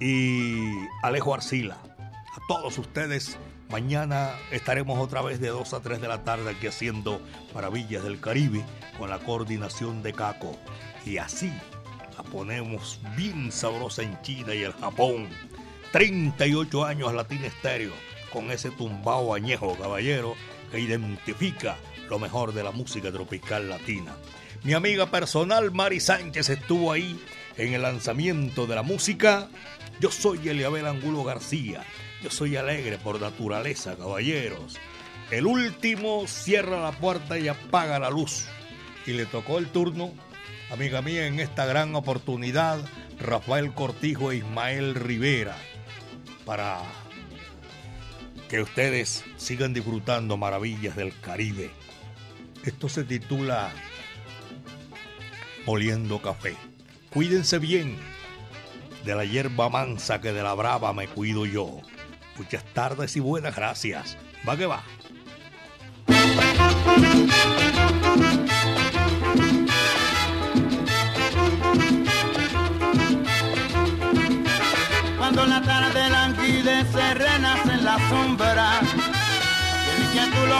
y 0.00 0.70
Alejo 1.02 1.34
Arcila. 1.34 1.76
A 1.98 2.46
todos 2.48 2.78
ustedes, 2.78 3.36
mañana 3.70 4.30
estaremos 4.50 4.98
otra 4.98 5.22
vez 5.22 5.40
de 5.40 5.48
2 5.48 5.74
a 5.74 5.80
3 5.80 6.00
de 6.00 6.08
la 6.08 6.24
tarde 6.24 6.50
aquí 6.50 6.66
haciendo 6.66 7.20
Maravillas 7.54 8.04
del 8.04 8.20
Caribe 8.20 8.64
con 8.98 9.10
la 9.10 9.18
coordinación 9.18 10.02
de 10.02 10.12
Caco. 10.12 10.56
Y 11.04 11.18
así 11.18 11.52
la 12.16 12.22
ponemos 12.24 13.00
bien 13.16 13.50
sabrosa 13.50 14.02
en 14.02 14.20
China 14.22 14.54
y 14.54 14.62
el 14.62 14.72
Japón. 14.72 15.28
38 15.92 16.86
años 16.86 17.12
Latina 17.12 17.46
Estéreo 17.46 17.92
con 18.32 18.50
ese 18.50 18.70
tumbao 18.70 19.34
añejo 19.34 19.76
caballero 19.76 20.34
que 20.70 20.80
identifica 20.80 21.76
lo 22.08 22.18
mejor 22.18 22.54
de 22.54 22.64
la 22.64 22.70
música 22.70 23.12
tropical 23.12 23.68
latina. 23.68 24.16
Mi 24.64 24.72
amiga 24.72 25.10
personal 25.10 25.70
Mari 25.70 26.00
Sánchez 26.00 26.48
estuvo 26.48 26.92
ahí 26.92 27.20
en 27.58 27.74
el 27.74 27.82
lanzamiento 27.82 28.66
de 28.66 28.74
la 28.74 28.82
música. 28.82 29.50
Yo 30.00 30.10
soy 30.10 30.48
Eliabel 30.48 30.86
Angulo 30.86 31.24
García. 31.24 31.84
Yo 32.22 32.30
soy 32.30 32.56
alegre 32.56 32.96
por 32.96 33.20
naturaleza, 33.20 33.94
caballeros. 33.96 34.78
El 35.30 35.46
último 35.46 36.26
cierra 36.26 36.80
la 36.80 36.92
puerta 36.92 37.38
y 37.38 37.48
apaga 37.48 37.98
la 37.98 38.08
luz. 38.08 38.46
Y 39.06 39.12
le 39.12 39.26
tocó 39.26 39.58
el 39.58 39.66
turno, 39.66 40.12
amiga 40.70 41.02
mía, 41.02 41.26
en 41.26 41.38
esta 41.38 41.66
gran 41.66 41.94
oportunidad, 41.94 42.78
Rafael 43.18 43.74
Cortijo 43.74 44.32
e 44.32 44.36
Ismael 44.36 44.94
Rivera, 44.94 45.56
para 46.44 46.82
que 48.48 48.60
ustedes 48.60 49.24
sigan 49.36 49.72
disfrutando 49.72 50.36
maravillas 50.36 50.96
del 50.96 51.18
Caribe. 51.20 51.70
Esto 52.64 52.88
se 52.88 53.04
titula 53.04 53.72
oliendo 55.66 56.20
café. 56.20 56.56
Cuídense 57.10 57.58
bien 57.58 57.96
de 59.04 59.14
la 59.14 59.24
hierba 59.24 59.68
mansa 59.68 60.20
que 60.20 60.32
de 60.32 60.42
la 60.42 60.54
brava 60.54 60.92
me 60.92 61.08
cuido 61.08 61.46
yo. 61.46 61.80
Muchas 62.36 62.64
tardes 62.72 63.16
y 63.16 63.20
buenas 63.20 63.56
gracias. 63.56 64.16
Va 64.48 64.56
que 64.56 64.66
va. 64.66 64.82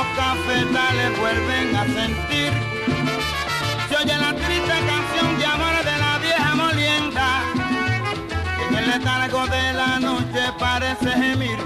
Los 0.03 0.17
cafetales 0.17 1.19
vuelven 1.19 1.77
a 1.77 1.85
sentir 1.85 2.53
se 3.89 3.97
oye 3.97 4.19
la 4.19 4.35
triste 4.35 4.75
canción 4.87 5.39
de 5.39 5.45
amor 5.45 5.85
de 5.85 5.99
la 5.99 6.19
vieja 6.19 6.55
molienda, 6.55 7.43
que 8.59 8.65
en 8.69 8.75
el 8.83 8.91
letargo 8.91 9.47
de 9.47 9.73
la 9.75 10.01
noche 10.01 10.43
parece 10.59 11.11
gemir. 11.11 11.59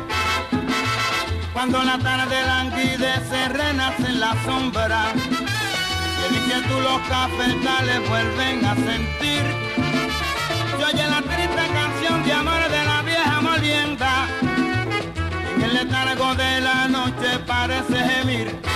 Cuando 1.52 1.82
la 1.82 1.98
tarde 1.98 2.36
languidece, 2.46 3.48
renace 3.48 4.06
en 4.06 4.20
la 4.20 4.34
sombra, 4.44 5.12
y 5.14 6.26
el 6.26 6.36
inquietud 6.42 6.82
los 6.82 7.00
cafetales 7.08 8.08
vuelven 8.08 8.64
a 8.64 8.74
sentir. 8.74 9.85
El 15.66 15.74
letargo 15.74 16.34
de 16.34 16.60
la 16.60 16.88
noche 16.88 17.38
parece 17.46 17.96
gemir. 17.96 18.75